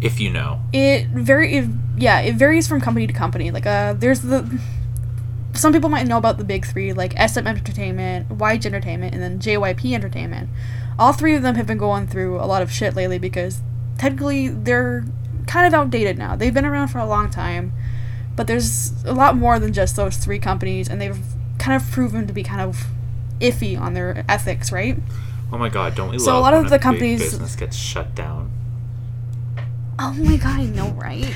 [0.00, 0.62] If you know.
[0.72, 3.50] It very it, yeah, it varies from company to company.
[3.50, 4.60] Like uh there's the
[5.52, 9.38] some people might know about the big three, like SM Entertainment, YG Entertainment, and then
[9.38, 10.48] JYP Entertainment.
[10.98, 13.60] All three of them have been going through a lot of shit lately because
[13.98, 15.04] technically they're
[15.50, 16.36] kind of outdated now.
[16.36, 17.72] They've been around for a long time,
[18.36, 21.18] but there's a lot more than just those three companies, and they've
[21.58, 22.86] kind of proven to be kind of
[23.40, 24.96] iffy on their ethics, right?
[25.52, 25.96] Oh my God!
[25.96, 28.52] Don't we So a lot when of the big companies- business gets shut down?
[30.02, 31.30] Oh my god, I know, right?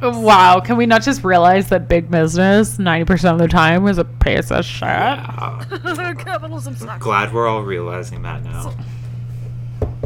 [0.00, 4.04] Wow, can we not just realize that big business, 90% of the time, is a
[4.04, 4.88] piece of shit?
[4.88, 6.14] Yeah.
[6.18, 7.02] Capitalism sucks.
[7.02, 8.72] Glad we're all realizing that now.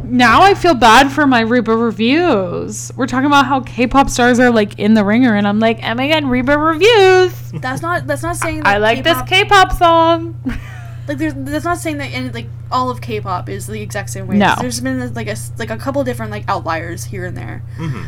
[0.05, 2.93] Now I feel bad for my Reba reviews.
[2.97, 5.95] We're talking about how K-pop stars are like in the ringer, and I'm like, oh
[5.95, 7.53] my god, Reba reviews.
[7.53, 8.07] That's not.
[8.07, 8.59] That's not saying.
[8.65, 10.41] That I like this K-pop- K-pop song.
[11.09, 11.35] Like, there's.
[11.35, 12.13] That's not saying that.
[12.13, 14.37] Any, like, all of K-pop is the exact same way.
[14.39, 14.55] No.
[14.61, 17.65] There's been like a s- like a couple different like outliers here and there.
[17.77, 18.05] hmm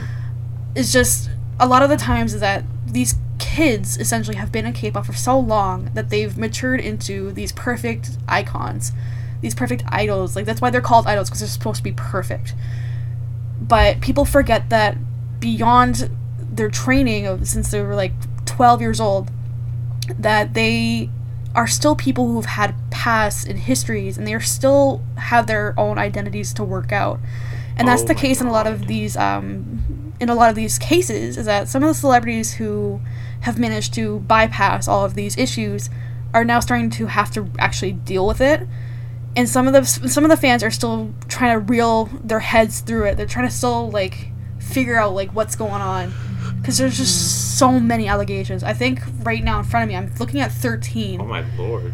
[0.77, 4.73] It's just a lot of the times is that these kids essentially have been in
[4.73, 8.93] K-pop for so long that they've matured into these perfect icons,
[9.45, 10.34] these perfect idols.
[10.34, 12.55] Like that's why they're called idols because they're supposed to be perfect.
[13.61, 14.97] But people forget that
[15.38, 18.12] beyond their training of since they were like
[18.47, 19.30] 12 years old,
[20.18, 21.11] that they
[21.55, 25.99] are still people who've had pasts and histories and they are still have their own
[25.99, 27.20] identities to work out.
[27.76, 30.57] And that's Oh the case in a lot of these um, in a lot of
[30.57, 33.01] these cases is that some of the celebrities who
[33.40, 35.90] have managed to bypass all of these issues
[36.32, 38.66] are now starting to have to actually deal with it
[39.37, 42.80] and some of the some of the fans are still trying to reel their heads
[42.80, 44.28] through it they're trying to still like
[44.59, 46.12] figure out like what's going on
[46.61, 50.12] because there's just so many allegations i think right now in front of me i'm
[50.18, 51.93] looking at 13 Oh my lord.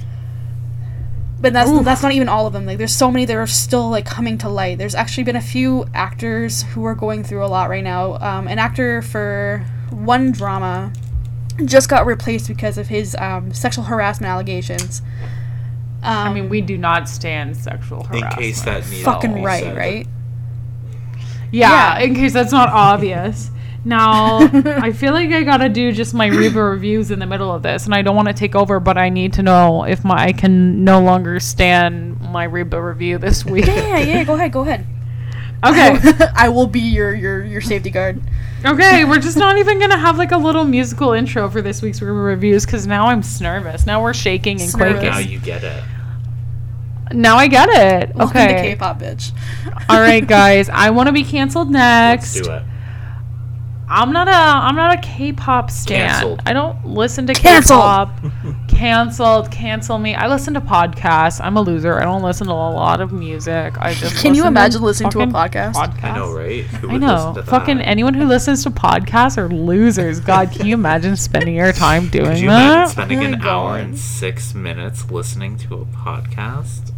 [1.40, 2.66] but that's that's not even all of them.
[2.66, 4.76] Like there's so many that are still like coming to light.
[4.76, 8.16] There's actually been a few actors who are going through a lot right now.
[8.20, 10.92] Um, an actor for one drama
[11.64, 15.00] just got replaced because of his um, sexual harassment allegations.
[16.02, 18.14] Um, I mean, we do not stand sexual harassment.
[18.14, 18.42] In harassment.
[18.42, 20.06] case that needs fucking right, right?
[21.52, 22.04] Yeah, Yeah.
[22.04, 23.50] in case that's not obvious.
[23.84, 27.62] Now, I feel like I gotta do just my Reba reviews in the middle of
[27.62, 30.16] this, and I don't want to take over, but I need to know if my
[30.26, 33.66] I can no longer stand my Reba review this week.
[33.66, 34.24] Yeah, yeah.
[34.24, 34.86] Go ahead, go ahead.
[35.64, 35.98] Okay,
[36.34, 38.20] I will be your your your safety guard.
[38.64, 42.00] okay, we're just not even gonna have like a little musical intro for this week's
[42.00, 43.86] Reba reviews because now I'm nervous.
[43.86, 45.00] Now we're shaking and Nervous.
[45.00, 45.10] quaking.
[45.10, 45.84] Now you get it.
[47.12, 48.14] Now I get it.
[48.14, 48.54] Welcome okay.
[48.54, 49.32] to K-pop, bitch.
[49.88, 50.68] All right, guys.
[50.68, 52.36] I want to be canceled next.
[52.36, 52.62] Let's do it.
[53.88, 56.08] I'm not a I'm not a K-pop stan.
[56.08, 56.42] Canceled.
[56.46, 57.80] I don't listen to Canceled.
[57.80, 58.10] K-pop.
[58.80, 59.50] canceled.
[59.50, 60.14] Cancel me.
[60.14, 61.38] I listen to podcasts.
[61.44, 62.00] I'm a loser.
[62.00, 63.74] I don't listen to a lot of music.
[63.78, 65.34] I just Can you listen imagine listening to a fucking
[65.74, 66.02] podcast?
[66.02, 66.64] I know, right?
[66.64, 67.32] Who I would know.
[67.36, 67.86] to Fucking that?
[67.86, 70.20] anyone who listens to podcasts are losers.
[70.20, 72.62] God, can you imagine spending your time doing Could you that?
[72.72, 76.90] imagine spending Oh my an hour and six minutes listening to a podcast?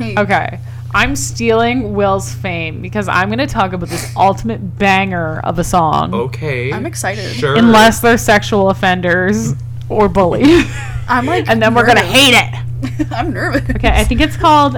[0.00, 0.58] Like, Okay.
[0.96, 5.64] I'm stealing Will's fame because I'm going to talk about this ultimate banger of a
[5.64, 6.14] song.
[6.14, 6.72] Okay.
[6.72, 7.34] I'm excited.
[7.34, 7.56] Sure.
[7.56, 9.54] Unless they're sexual offenders
[9.94, 10.46] or bullied.
[11.08, 13.10] I'm like, and then we're going to hate it.
[13.12, 13.68] I'm nervous.
[13.76, 14.76] Okay, I think it's called.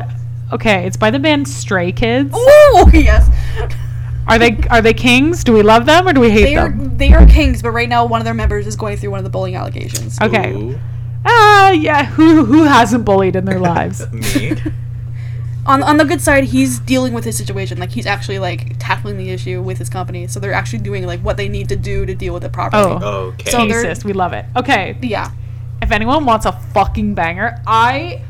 [0.53, 2.31] Okay, it's by the band Stray Kids.
[2.35, 3.29] Oh yes,
[4.29, 5.43] Are they are they kings?
[5.45, 6.97] Do we love them or do we hate they are them?
[6.97, 9.25] they are kings, but right now one of their members is going through one of
[9.25, 10.21] the bullying allegations.
[10.21, 10.53] Okay.
[10.55, 10.79] Ooh,
[11.25, 12.05] Ah, yeah.
[12.05, 14.09] Who who hasn't bullied in their lives?
[14.13, 14.53] me.
[15.67, 17.79] On on the good side, he's dealing with his situation.
[17.79, 21.21] Like he's actually like tackling the issue with his company, so they're actually doing like
[21.21, 22.99] what they need to do to deal with it properly.
[23.03, 23.33] Oh.
[23.35, 23.51] Okay.
[23.51, 24.45] So Jesus, we love it.
[24.57, 25.31] Okay, Yeah,
[25.83, 28.23] if anyone wants a fucking banger, I.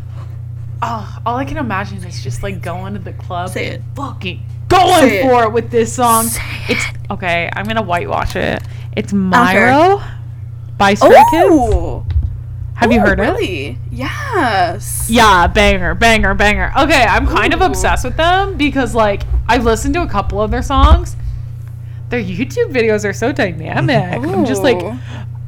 [0.82, 3.82] Oh, all I can imagine is just like going to the club, Say it.
[3.95, 6.26] fucking going Say for it with this song.
[6.26, 7.51] Say It's okay.
[7.53, 8.62] I'm gonna whitewash it.
[8.97, 9.72] It's don't care.
[9.72, 10.07] Miroh
[10.78, 12.15] by Stray Kids.
[12.76, 13.22] Oh, Have you Oh, heard it?
[13.22, 13.78] really?
[13.90, 15.06] Yes.
[15.08, 16.72] Yeah, banger, banger, banger.
[16.78, 20.50] Okay, I'm kind of obsessed with them because like I've listened to a couple of
[20.50, 21.16] their songs.
[22.10, 24.22] Their YouTube videos are so dynamic.
[24.22, 24.80] I'm just like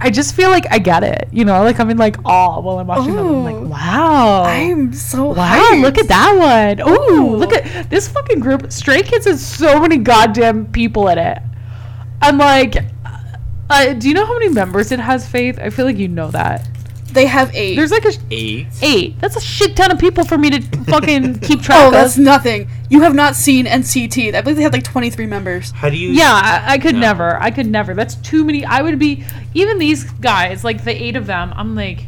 [0.00, 1.28] I just feel like I get it.
[1.32, 3.26] You know, like I'm in like awe while I'm watching them.
[3.26, 4.44] I'm like, wow.
[4.44, 5.82] I'm so Wow, hyped.
[5.82, 6.88] look at that one.
[6.88, 7.36] Ooh, Ooh.
[7.36, 8.72] look at this fucking group.
[8.72, 11.38] Stray Kids has so many goddamn people in it.
[12.22, 12.76] I'm like,
[13.70, 15.58] uh, do you know how many members it has, Faith?
[15.60, 16.68] I feel like you know that.
[17.12, 17.74] They have eight.
[17.76, 18.66] There's like a Eight.
[18.82, 19.18] eight.
[19.20, 21.92] That's a shit ton of people for me to fucking keep track of oh, of.
[21.94, 22.68] that's nothing.
[22.90, 24.34] You have not seen NCT.
[24.34, 25.70] I believe they had like 23 members.
[25.70, 26.10] How do you?
[26.10, 26.30] yeah,
[26.66, 27.00] I, I could No.
[27.00, 27.36] never.
[27.40, 27.94] I could never.
[27.94, 28.64] That's too many.
[28.64, 31.52] I would be even these guys, like the eight of them.
[31.56, 32.04] I'm like,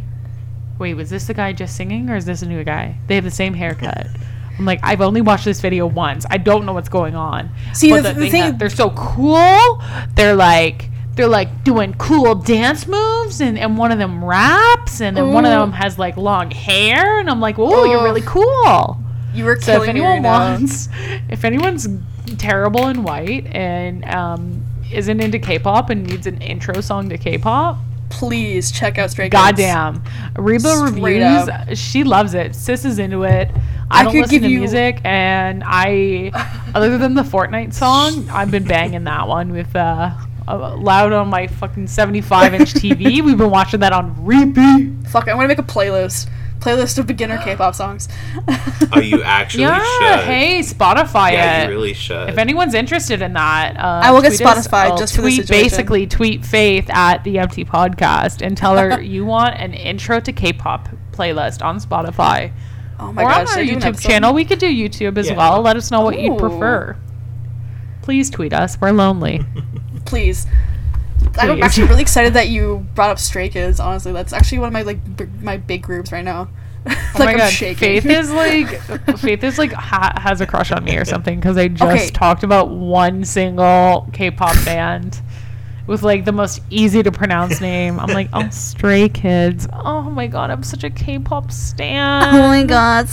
[0.78, 2.96] wait, was this the guy just singing, or is this a new guy?
[3.06, 4.06] They have the same haircut.
[4.58, 6.26] I'm like, I've only watched this video once.
[6.28, 7.48] I don't know what's going on.
[7.72, 9.82] See, But the- that the they thing- have- they're so cool.
[10.14, 10.89] They're like.
[11.16, 15.44] They're like doing cool dance moves, and, and one of them raps, and then one
[15.44, 18.96] of them has like long hair, and I'm like, "Whoa, you're really cool."
[19.34, 20.88] You were So if anyone wants,
[21.28, 21.86] if anyone's
[22.38, 27.78] terrible in white and um, isn't into K-pop and needs an intro song to K-pop,
[28.08, 29.32] please check out Stray Kids.
[29.40, 30.02] goddamn,
[30.36, 31.48] Reba Straight reviews.
[31.48, 31.68] up.
[31.76, 32.54] She loves it.
[32.56, 33.50] Sis is into it.
[33.92, 36.30] I, I don't could listen give to you- music, and I,
[36.74, 40.12] other than the Fortnite song, I've been banging that one with uh,
[40.56, 43.22] loud on my fucking 75 inch TV.
[43.22, 44.90] We've been watching that on repeat.
[45.08, 46.28] Fuck, I'm gonna make a playlist.
[46.60, 48.06] Playlist of beginner K-pop songs.
[48.92, 49.78] Oh, you actually Yeah,
[50.18, 50.26] should.
[50.26, 51.64] hey, Spotify yeah, it.
[51.64, 52.28] you really should.
[52.28, 55.22] If anyone's interested in that, uh, I will get tweet us- Spotify oh, just for
[55.22, 59.72] this tweet basically tweet Faith at the Empty Podcast and tell her you want an
[59.72, 62.52] intro to K-pop playlist on Spotify
[62.98, 63.30] Oh my gosh.
[63.30, 64.34] or god, on our I do an YouTube channel.
[64.34, 65.36] We could do YouTube as Yeah.
[65.38, 65.62] well.
[65.62, 66.94] Let us know what you'd prefer.
[68.02, 68.78] Please tweet us.
[68.78, 69.40] We're lonely.
[70.10, 70.46] Please.
[71.38, 73.78] I'm actually really excited that you brought up Stray Kids.
[73.80, 76.48] Honestly, that's actually one of my like b- my big groups right now.
[76.86, 78.00] Oh like oh my I'm god, shaking.
[78.00, 81.56] Faith is like Faith is like ha- has a crush on me or something because
[81.58, 82.08] I just Okay.
[82.08, 85.20] talked about one single K-pop band
[85.86, 88.00] with like the most easy to pronounce name.
[88.00, 89.68] I'm like, oh, Stray Kids.
[89.72, 92.34] Oh my god, I'm such a K-pop stan.
[92.34, 93.08] Oh my god.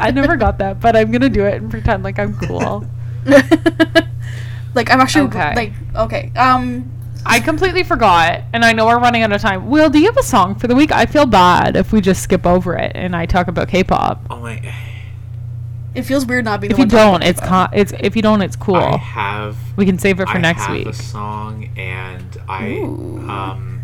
[0.00, 2.86] I never got that, but I'm gonna do it and pretend like I'm cool.
[4.74, 5.54] like I'm actually Okay.
[5.54, 6.32] like okay.
[6.36, 6.90] Um,
[7.26, 9.68] I completely forgot, and I know we're running out of time.
[9.68, 10.92] Will, do you have a song for the week?
[10.92, 14.22] I feel bad if we just skip over it and I talk about K-pop.
[14.30, 14.72] oh my.
[15.94, 16.70] it feels weird not being.
[16.70, 18.76] If the you one talking don't, it's about con- it's if you don't, it's cool.
[18.76, 19.56] I have.
[19.76, 20.86] we can save it for I next have week.
[20.86, 23.18] a song, and I Ooh.
[23.28, 23.77] um.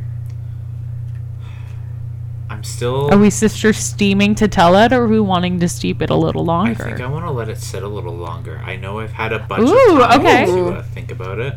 [2.51, 3.11] I'm still.
[3.12, 6.14] Are we sister steaming to tell it, or are we wanting to steep it a
[6.16, 6.82] little longer?
[6.84, 8.59] I think I want to let it sit a little longer.
[8.59, 10.47] I know I've had a bunch Ooh, of time okay.
[10.47, 11.55] to uh, think about it,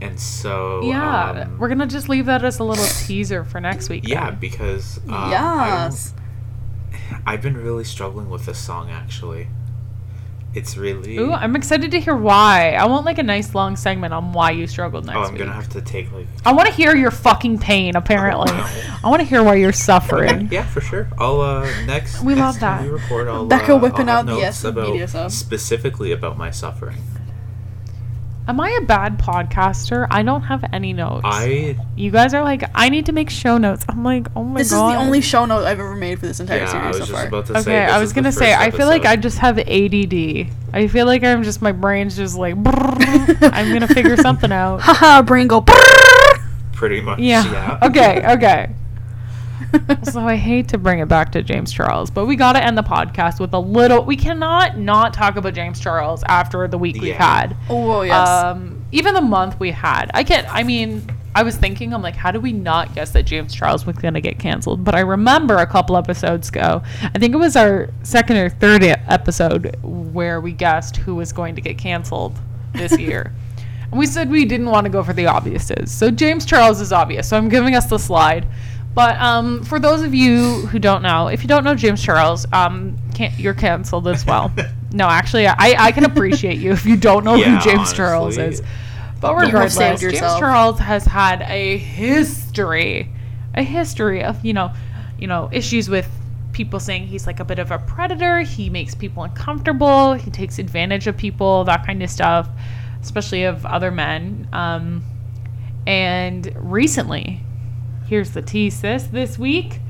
[0.00, 3.88] and so yeah, um, we're gonna just leave that as a little teaser for next
[3.88, 4.06] week.
[4.06, 4.38] yeah then.
[4.38, 6.12] because um, yes.
[6.14, 6.22] I'm-
[7.24, 9.48] I've been really struggling with this song actually.
[10.56, 11.18] It's really.
[11.18, 12.72] Ooh, I'm excited to hear why.
[12.72, 15.40] I want like a nice long segment on why you struggled next oh, I'm week.
[15.40, 16.26] gonna have to take like.
[16.46, 17.94] I want to hear your fucking pain.
[17.94, 20.48] Apparently, I want to hear why you're suffering.
[20.56, 21.08] Yeah, for sure.
[21.18, 22.22] I'll uh next.
[22.22, 22.84] We next love time that.
[22.84, 23.28] We record.
[23.28, 25.30] I'll, Becca uh, whipping I'll out the notes S about media sub.
[25.30, 26.96] specifically about my suffering.
[28.48, 30.06] Am I a bad podcaster?
[30.08, 31.22] I don't have any notes.
[31.24, 33.84] I you guys are like, I need to make show notes.
[33.88, 34.86] I'm like, oh my This god.
[34.88, 36.86] This is the only show note I've ever made for this entire yeah, I series
[36.86, 37.26] was so just far.
[37.26, 37.58] about to.
[37.58, 40.52] Okay, this I was gonna say, first I feel like I just have ADD.
[40.72, 44.80] I feel like I'm just my brain's just like, I'm gonna figure something out.
[44.82, 45.64] Haha, brain go.
[46.72, 47.18] Pretty much.
[47.18, 47.50] Yeah.
[47.50, 47.78] Yeah.
[47.82, 48.22] okay.
[48.36, 48.70] Okay.
[50.04, 52.76] so I hate to bring it back to James Charles, but we got to end
[52.78, 54.04] the podcast with a little.
[54.04, 57.56] We cannot not talk about James Charles after the week we've had.
[57.68, 58.28] Oh yes.
[58.28, 60.10] Um, even the month we had.
[60.14, 60.46] I can't.
[60.52, 61.06] I mean,
[61.36, 64.14] I was thinking, I'm like, how do we not guess that James Charles was going
[64.14, 64.84] to get canceled?
[64.84, 66.82] But I remember a couple episodes ago.
[67.02, 71.54] I think it was our second or third episode where we guessed who was going
[71.56, 72.38] to get canceled
[72.72, 73.34] this year.
[73.90, 75.90] And we said we didn't want to go for the obviouses.
[75.90, 77.28] So James Charles is obvious.
[77.28, 78.46] So I'm giving us the slide.
[78.96, 82.46] But um, for those of you who don't know, if you don't know James Charles,
[82.54, 84.50] um, can you're canceled as well.
[84.90, 88.38] no, actually, I, I can appreciate you if you don't know Yeah, who James Charles
[88.38, 88.62] is.
[89.20, 90.40] But have regardless, James yourself.
[90.40, 93.12] Charles has had a history,
[93.54, 94.72] a history of you know,
[95.18, 96.08] you know, issues with
[96.52, 98.40] people saying he's like a bit of a predator.
[98.40, 100.14] He makes people uncomfortable.
[100.14, 102.48] He takes advantage of people, that kind of stuff,
[103.02, 104.48] especially of other men.
[104.54, 105.04] Um,
[105.86, 107.42] and recently,
[108.06, 108.80] here's the tease.
[108.80, 109.80] This this week,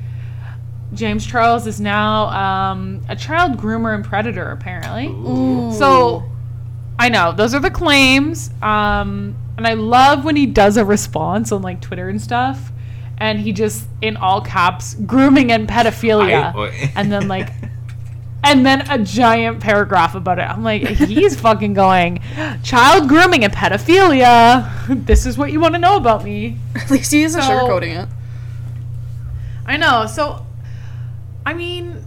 [0.93, 4.51] James Charles is now um, a child groomer and predator.
[4.51, 5.71] Apparently, Ooh.
[5.73, 6.23] so
[6.99, 8.49] I know those are the claims.
[8.61, 12.71] Um, and I love when he does a response on like Twitter and stuff,
[13.17, 17.49] and he just in all caps grooming and pedophilia, I- and then like.
[18.49, 20.43] And then a giant paragraph about it.
[20.43, 22.21] I'm like, he's fucking going,
[22.63, 24.73] child grooming and pedophilia.
[25.05, 26.57] This is what you want to know about me.
[26.75, 28.09] At least he isn't So- sugarcoating it.
[29.65, 30.05] I know.
[30.05, 30.45] So,
[31.45, 32.01] I mean,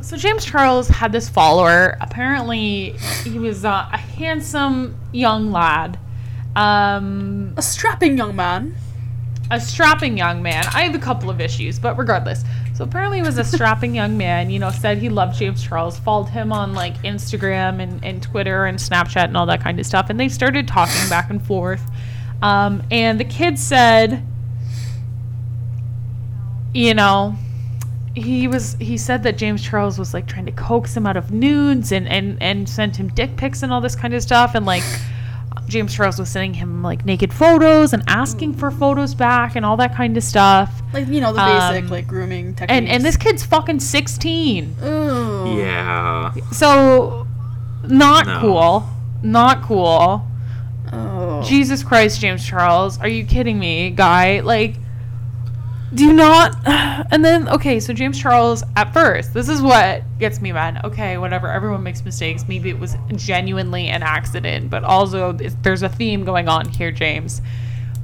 [0.00, 1.96] so James Charles had this follower.
[2.00, 2.90] Apparently,
[3.24, 5.98] he was uh, a handsome young lad,
[6.54, 8.76] um, A strapping young man.
[9.50, 10.64] A strapping young man.
[10.72, 12.44] I have a couple of issues, but regardless.
[12.74, 14.50] So apparently, he was a strapping young man.
[14.50, 18.64] You know, said he loved James Charles, followed him on like Instagram and, and Twitter
[18.64, 20.10] and Snapchat and all that kind of stuff.
[20.10, 21.82] And they started talking back and forth.
[22.42, 24.26] Um, and the kid said,
[26.72, 27.36] you know,
[28.14, 31.32] he was he said that James Charles was like trying to coax him out of
[31.32, 34.64] nudes and and and sent him dick pics and all this kind of stuff and
[34.64, 34.84] like
[35.66, 39.76] James Charles was sending him like naked photos and asking for photos back and all
[39.78, 40.82] that kind of stuff.
[40.92, 42.72] Like you know the Um, basic like grooming techniques.
[42.72, 44.76] And and this kid's fucking 16.
[44.84, 45.56] Ooh.
[45.58, 46.32] Yeah.
[46.52, 47.26] So
[47.88, 48.40] not No.
[48.40, 48.88] cool.
[49.22, 50.26] Not cool.
[50.92, 51.42] Oh.
[51.42, 52.98] Jesus Christ, James Charles.
[53.00, 54.40] Are you kidding me, guy?
[54.40, 54.76] Like,
[55.94, 56.56] do not?
[57.10, 60.80] And then, okay, so James Charles, at first, this is what gets me mad.
[60.84, 61.48] Okay, whatever.
[61.50, 62.46] Everyone makes mistakes.
[62.48, 67.42] Maybe it was genuinely an accident, but also there's a theme going on here, James.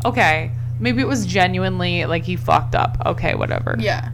[0.05, 2.99] Okay, maybe it was genuinely like he fucked up.
[3.07, 4.11] Okay, whatever Yeah.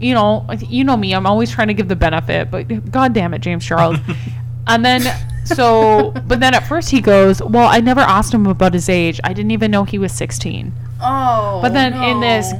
[0.00, 1.14] you know, you know me.
[1.14, 3.98] I'm always trying to give the benefit, but god damn it, James Charles.
[4.66, 5.02] and then
[5.44, 9.20] so, but then at first he goes, "Well, I never asked him about his age.
[9.24, 11.60] I didn't even know he was 16." Oh.
[11.62, 12.52] But then in this,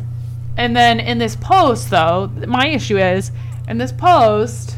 [0.56, 3.32] and then in this post though, my issue is
[3.68, 4.76] in this post,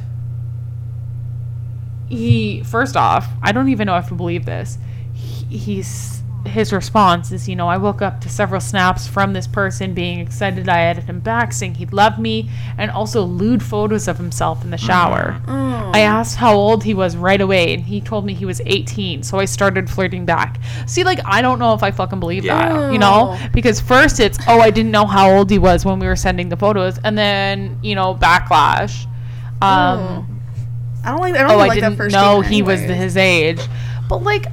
[2.09, 4.79] he first off, I don't even know if I believe this.
[5.13, 6.16] He, he's
[6.47, 10.20] his response is, you know, I woke up to several snaps from this person being
[10.20, 14.64] excited I added him back, saying he loved me, and also lewd photos of himself
[14.64, 14.86] in the mm-hmm.
[14.86, 15.40] shower.
[15.47, 15.90] Oh.
[15.92, 16.05] I mm.
[16.05, 19.22] asked how old he was right away, and he told me he was 18.
[19.22, 20.61] So I started flirting back.
[20.86, 23.38] See, like, I don't know if I fucking believe that, you know?
[23.53, 26.49] Because first it's, oh, I didn't know how old he was when we were sending
[26.49, 29.07] the photos, and then, you know, backlash.
[29.61, 29.66] Mm.
[29.66, 30.40] Um,
[31.05, 31.34] I don't like.
[31.34, 32.14] I don't oh, I like that didn't first.
[32.14, 33.61] know statement he was his age.
[34.09, 34.47] But, like,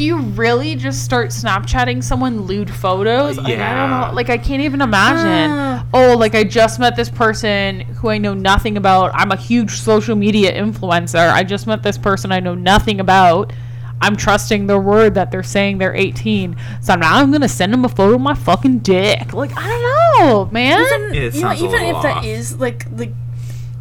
[0.00, 3.36] do you really just start Snapchatting someone lewd photos?
[3.36, 4.14] Like, I don't know.
[4.14, 5.86] Like, I can't even imagine.
[5.92, 9.10] Oh, like I just met this person who I know nothing about.
[9.12, 11.30] I'm a huge social media influencer.
[11.30, 13.52] I just met this person I know nothing about.
[14.00, 16.56] I'm trusting their word that they're saying they're 18.
[16.80, 19.34] So now I'm gonna send them a photo of my fucking dick.
[19.34, 20.80] Like I don't know, man.
[20.80, 22.24] Even, It you know, even if that off.
[22.24, 23.12] is like the,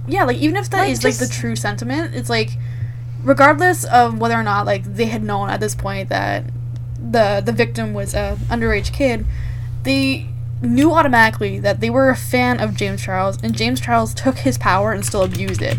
[0.05, 2.49] yeah, like even if that Like, is like the true sentiment, it's like,
[3.23, 6.45] regardless of whether or not like they had known at this point that
[6.95, 9.25] the the victim was a underage kid,
[9.83, 10.27] they
[10.61, 14.57] knew automatically that they were a fan of James Charles, and James Charles took his
[14.57, 15.77] power and still abused it.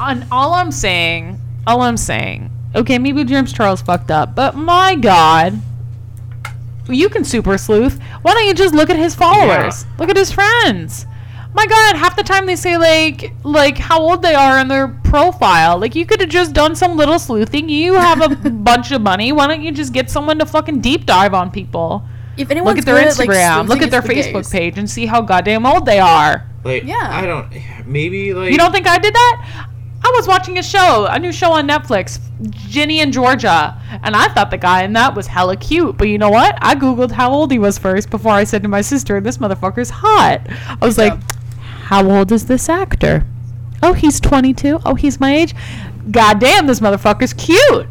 [0.00, 4.94] And all I'm saying, all I'm saying, okay, maybe James Charles fucked up, but my
[4.96, 5.60] God,
[6.88, 8.00] you can super sleuth.
[8.22, 9.84] Why don't you just look at his followers?
[9.98, 11.06] Look at his friends.
[11.54, 14.88] My God, half the time they say like like how old they are in their
[14.88, 15.78] profile.
[15.78, 17.68] Like you could have just done some little sleuthing.
[17.68, 19.30] You have a bunch of money.
[19.32, 22.02] Why don't you just get someone to fucking deep dive on people?
[22.36, 23.68] If anyone's Look at their good like, Instagram.
[23.68, 24.50] look at their the Facebook gays.
[24.50, 26.44] page and see how goddamn old they are.
[26.64, 26.96] Like, Yeah.
[27.08, 27.48] I don't.
[27.86, 28.50] Maybe like.
[28.50, 29.68] You don't think I did that?
[30.06, 32.18] I was watching a show, a new show on Netflix,
[32.68, 35.96] Ginny and Georgia, and I thought the guy in that was hella cute.
[35.96, 36.58] But you know what?
[36.60, 39.88] I googled how old he was first before I said to my sister, "This motherfucker's
[39.88, 41.14] hot." I was like,
[41.84, 43.24] "How old is this actor?"
[43.82, 44.80] Oh, he's 22.
[44.84, 45.54] Oh, he's my age.
[46.10, 47.86] God damn, this motherfucker's cute.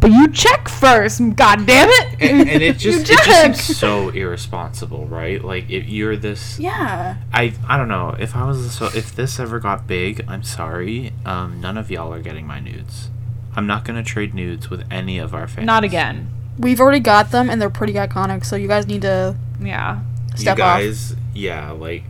[0.00, 1.18] But you check first.
[1.34, 2.20] God damn it.
[2.20, 5.42] and, and it just it just seems so irresponsible, right?
[5.42, 7.16] Like if you're this, Yeah.
[7.32, 11.12] I I don't know if I was so if this ever got big, I'm sorry,
[11.24, 13.08] um, none of y'all are getting my nudes.
[13.56, 15.66] I'm not gonna trade nudes with any of our fans.
[15.66, 16.28] Not again.
[16.58, 20.00] We've already got them and they're pretty iconic, so you guys need to Yeah.
[20.36, 20.78] step you off.
[20.80, 22.04] guys, yeah, like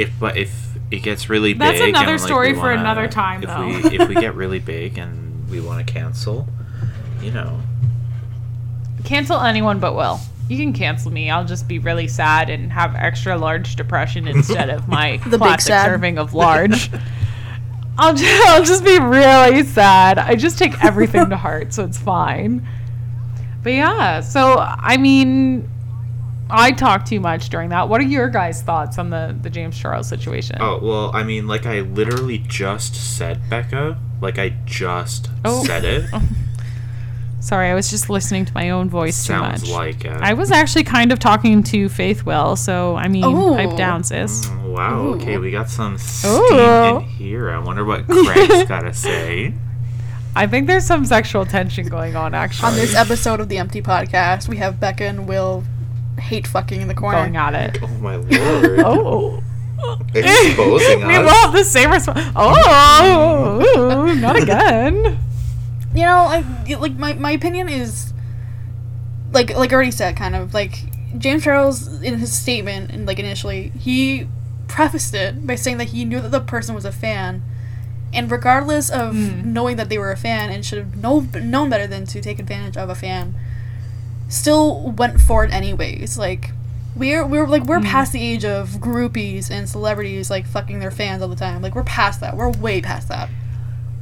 [0.00, 0.50] if but if
[0.90, 3.48] it gets really That's big, another and, like, story we for wanna- another time, If
[3.48, 3.66] though.
[3.66, 6.48] we if we get really big and we want to cancel,
[7.22, 7.60] you know,
[9.04, 10.20] Cancel anyone but Will.
[10.48, 11.30] You can cancel me.
[11.30, 15.38] I'll just be really sad and have extra large depression instead of my The big
[15.40, 15.86] classic sad.
[15.86, 16.90] serving of large.
[17.98, 20.18] I'll just, I'll just be really sad.
[20.18, 22.66] I just take everything to heart, so it's fine.
[23.62, 25.68] But yeah, so I mean,
[26.52, 27.88] I talked too much during that.
[27.88, 30.56] What are your guys' thoughts on the the James Charles situation?
[30.60, 33.98] Oh well, I mean, like I literally just said Becca.
[34.20, 35.64] Like I just Oh.
[35.64, 36.04] said it.
[37.40, 39.70] Sorry, I was just listening to my own voice too Sounds much.
[39.70, 40.12] like it.
[40.12, 43.54] I was actually kind of talking to Faith Will, so I mean, Oh.
[43.54, 44.46] pipe down, sis.
[44.46, 45.00] Mm, Wow.
[45.00, 45.14] Ooh.
[45.14, 46.98] Okay, we got some steam Ooh.
[46.98, 47.50] in here.
[47.50, 49.54] I wonder what Craig's got to say.
[50.36, 52.68] I think there's some sexual tension going on actually.
[52.68, 55.64] On this episode of the Empty Podcast, we have Becca and Will
[56.20, 57.18] hate fucking in the corner.
[57.18, 57.82] going at it.
[57.82, 59.40] Oh my lord!
[59.82, 60.04] Oh.
[60.14, 61.26] Exposing we us.
[61.26, 62.20] love the same response.
[62.36, 65.18] Oh, not again.
[65.92, 68.12] You know, like like my, my opinion is
[69.32, 70.84] like like already said, kind of like
[71.18, 74.28] James Charles in his statement and like initially he
[74.68, 77.42] prefaced it by saying that he knew that the person was a fan,
[78.12, 79.52] and regardless of hmm.
[79.52, 82.38] knowing that they were a fan and should have know, known better than to take
[82.38, 83.34] advantage of a fan,
[84.30, 86.16] still went for it anyways.
[86.16, 86.50] Like
[86.96, 91.20] we're we're like we're past the age of groupies and celebrities like fucking their fans
[91.22, 91.60] all the time.
[91.60, 92.36] Like we're past that.
[92.36, 93.28] We're way past that.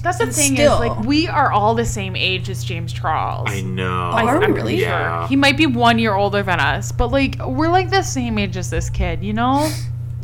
[0.00, 2.92] That's the And thing still- is, like, we are all the same age as James
[2.92, 3.50] Charles.
[3.50, 4.10] I know.
[4.12, 4.80] Like, Are we I'm really?
[4.80, 5.22] Yeah.
[5.22, 5.28] sure.
[5.28, 8.56] He might be one year older than us, but like we're like the same age
[8.56, 9.68] as this kid, you know?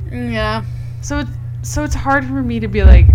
[0.08, 0.62] Mm, Yeah.
[1.00, 1.30] So it's
[1.62, 3.06] so it's hard for me to be like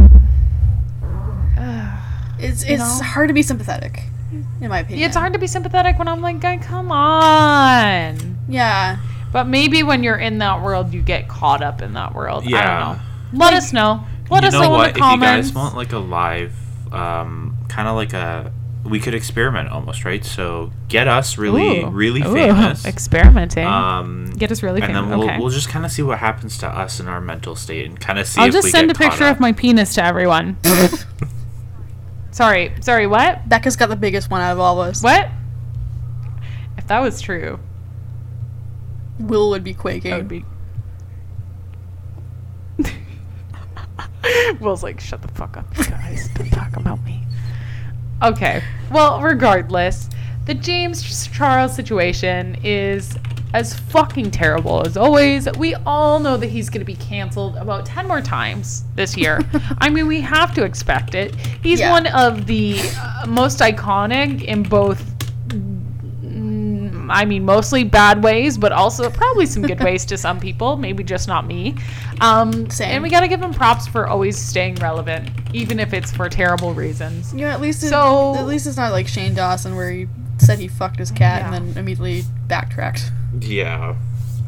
[1.58, 1.96] ugh.
[2.40, 3.06] It's You it's know?
[3.06, 5.08] hard to be sympathetic, in my opinion.
[5.08, 8.38] it's hard to be sympathetic when I'm like, guy, come on.
[8.48, 8.98] Yeah.
[9.32, 12.44] But maybe when you're in that world, you get caught up in that world.
[12.46, 12.80] I Yeah.
[12.80, 13.04] don't know.
[13.46, 14.04] Let us know.
[14.30, 14.88] Let us know know, what?
[14.90, 15.50] in the comments.
[15.50, 16.54] If you guys want like a live,
[16.94, 18.52] um, kind of like a,
[18.86, 20.24] we could experiment almost, right?
[20.24, 21.88] So get us really, Ooh.
[21.90, 22.86] really Ooh, famous.
[22.86, 23.66] Experimenting.
[23.68, 25.10] Um, Get us really and famous.
[25.10, 25.38] then we'll, okay.
[25.40, 28.18] we'll just kind of see what happens to us in our mental state and kind
[28.20, 30.58] of see I'll if just send a get caught picture of my penis to everyone.
[32.32, 32.74] sorry.
[32.82, 33.48] Sorry, what?
[33.50, 35.04] Becca's got the biggest one out of all of us.
[35.04, 35.30] What?
[36.78, 37.60] If that was true,
[39.20, 40.12] Will would be quaking.
[40.12, 40.46] that would be.
[44.60, 46.30] Will's like, shut the fuck up, you guys.
[46.36, 47.24] Don't talk about me.
[48.24, 48.64] Okay.
[48.92, 50.10] Well, regardless,
[50.46, 53.18] the James Charles situation is
[53.54, 55.48] as fucking terrible as always.
[55.58, 59.40] We all know that he's going to be canceled about 10 more times this year.
[59.80, 61.34] I mean, we have to expect it.
[61.64, 61.92] He's Yeah.
[61.92, 65.04] one of the uh, most iconic in both
[66.22, 70.78] mm, I mean, mostly bad ways, but also probably some good ways to some people.
[70.78, 71.76] Maybe just not me.
[72.22, 72.90] Um, Same.
[72.90, 76.30] And we got to give him props for always staying relevant, even if it's for
[76.30, 77.34] terrible reasons.
[77.34, 80.60] Yeah, at least it, So- at least it's not like Shane Dawson where he said
[80.60, 81.54] he fucked his cat Yeah.
[81.56, 83.12] and then immediately backtracked.
[83.40, 83.96] Yeah.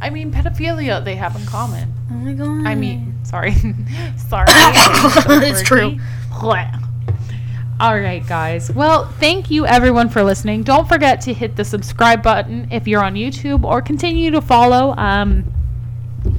[0.01, 1.93] I mean, pedophilia they have in common.
[2.09, 2.65] Oh my god.
[2.65, 3.53] I mean, sorry,
[4.29, 4.47] sorry.
[5.47, 5.99] It's true.
[6.31, 6.77] quirky.
[7.79, 8.71] All right, guys.
[8.71, 10.61] Well, thank you everyone for listening.
[10.61, 14.95] Don't forget to hit the subscribe button if you're on YouTube, or continue to follow
[14.97, 15.51] um,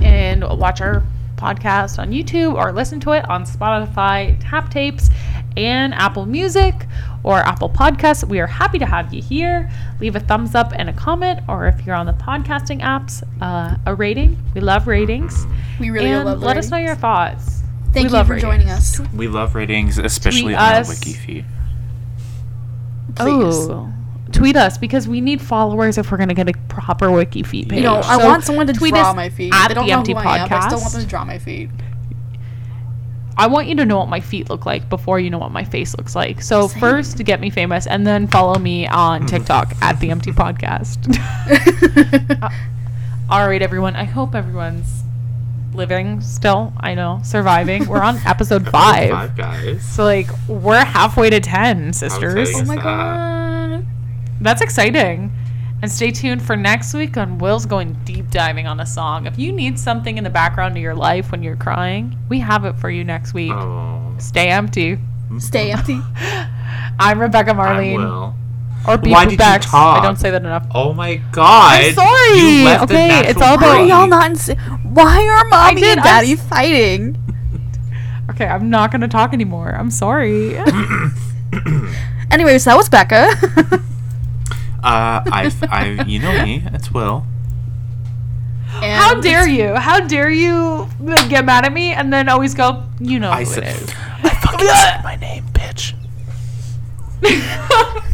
[0.00, 1.02] and watch our
[1.34, 5.12] podcast on YouTube, or listen to it on Spotify, TapTapes,
[5.56, 6.86] and Apple Music
[7.24, 8.26] or Apple Podcasts.
[8.26, 9.70] We are happy to have you here.
[10.00, 13.76] Leave a thumbs up and a comment, or if you're on the podcasting apps, uh,
[13.86, 14.36] a rating.
[14.54, 15.46] We love ratings.
[15.78, 17.62] we really and love the let us know your thoughts.
[17.92, 19.00] Thank we you love for joining us.
[19.14, 20.88] We love ratings, especially Tweet on us.
[20.88, 21.44] our wikiFeet.
[23.14, 23.68] Please.
[23.68, 23.92] Oh,
[24.32, 27.78] tweet us because we need followers if we're gonna get a proper wikiFeet page.
[27.78, 29.52] You know, I want someone to tweet draw us my feed.
[29.52, 31.06] at They don't the know empty who I am, but I still want them to
[31.08, 31.70] draw my feed.
[33.36, 35.64] I want you to know what my feet look like before you know what my
[35.64, 36.42] face looks like.
[36.42, 36.80] So Same.
[36.80, 40.98] first, get me famous, and then follow me on TikTok at the Empty Podcast.
[43.30, 43.96] All right, everyone.
[43.96, 45.02] I hope everyone's
[45.74, 46.72] living still.
[46.78, 47.86] I know, surviving.
[47.86, 49.10] We're on episode five.
[49.10, 49.82] Five guys.
[49.84, 52.50] So like we're halfway to ten, sisters.
[52.54, 52.82] Oh my Yes, uh,
[53.78, 53.86] god.
[54.40, 55.32] That's exciting.
[55.82, 59.26] And stay tuned for next week on Will's going deep diving on a song.
[59.26, 62.64] If you need something in the background of your life when you're crying, we have
[62.64, 63.50] it for you next week.
[63.52, 64.14] Oh.
[64.18, 64.96] Stay empty.
[65.38, 65.78] Stay hmm.
[65.78, 66.00] empty.
[67.00, 67.96] I'm Rebecca I Marlene.
[67.98, 68.34] will.
[68.86, 69.66] Or Beef Why with did you Bex.
[69.66, 70.00] talk?
[70.00, 70.66] I don't say that enough.
[70.72, 71.82] Oh my god.
[71.82, 72.38] I'm sorry.
[72.38, 74.54] You left Okay, natural it's all about- Why are y'all not in sy-
[74.84, 77.18] Why are mommy did, and I'm daddy s- fighting?
[78.30, 79.74] Okay, I'm not gonna talk anymore.
[79.74, 80.56] I'm sorry.
[82.30, 83.82] Anyways, that was Becca.
[84.82, 86.62] Uh, I, I, you know me.
[86.72, 87.24] It's Will.
[88.66, 89.74] How dare you?
[89.74, 90.88] How dare you
[91.28, 93.90] get mad at me and then always go, you know I who said, it is.
[94.24, 95.94] I fucking said my name, bitch.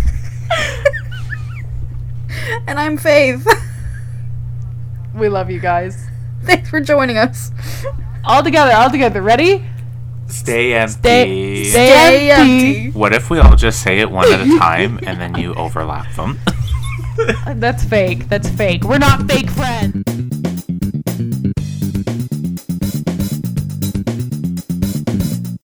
[2.66, 3.46] And I'm Faith.
[5.14, 6.06] we love you guys.
[6.44, 7.50] Thanks for joining us.
[8.24, 9.22] All together, all together.
[9.22, 9.64] Ready?
[10.28, 10.92] Stay empty.
[10.92, 12.76] Stay- stay- Stay empty.
[12.84, 12.90] empty.
[12.98, 16.12] What if we all just say it one at a time and then you overlap
[16.14, 16.38] them?
[17.56, 18.28] That's fake.
[18.28, 18.84] That's fake.
[18.84, 20.02] We're not fake friends.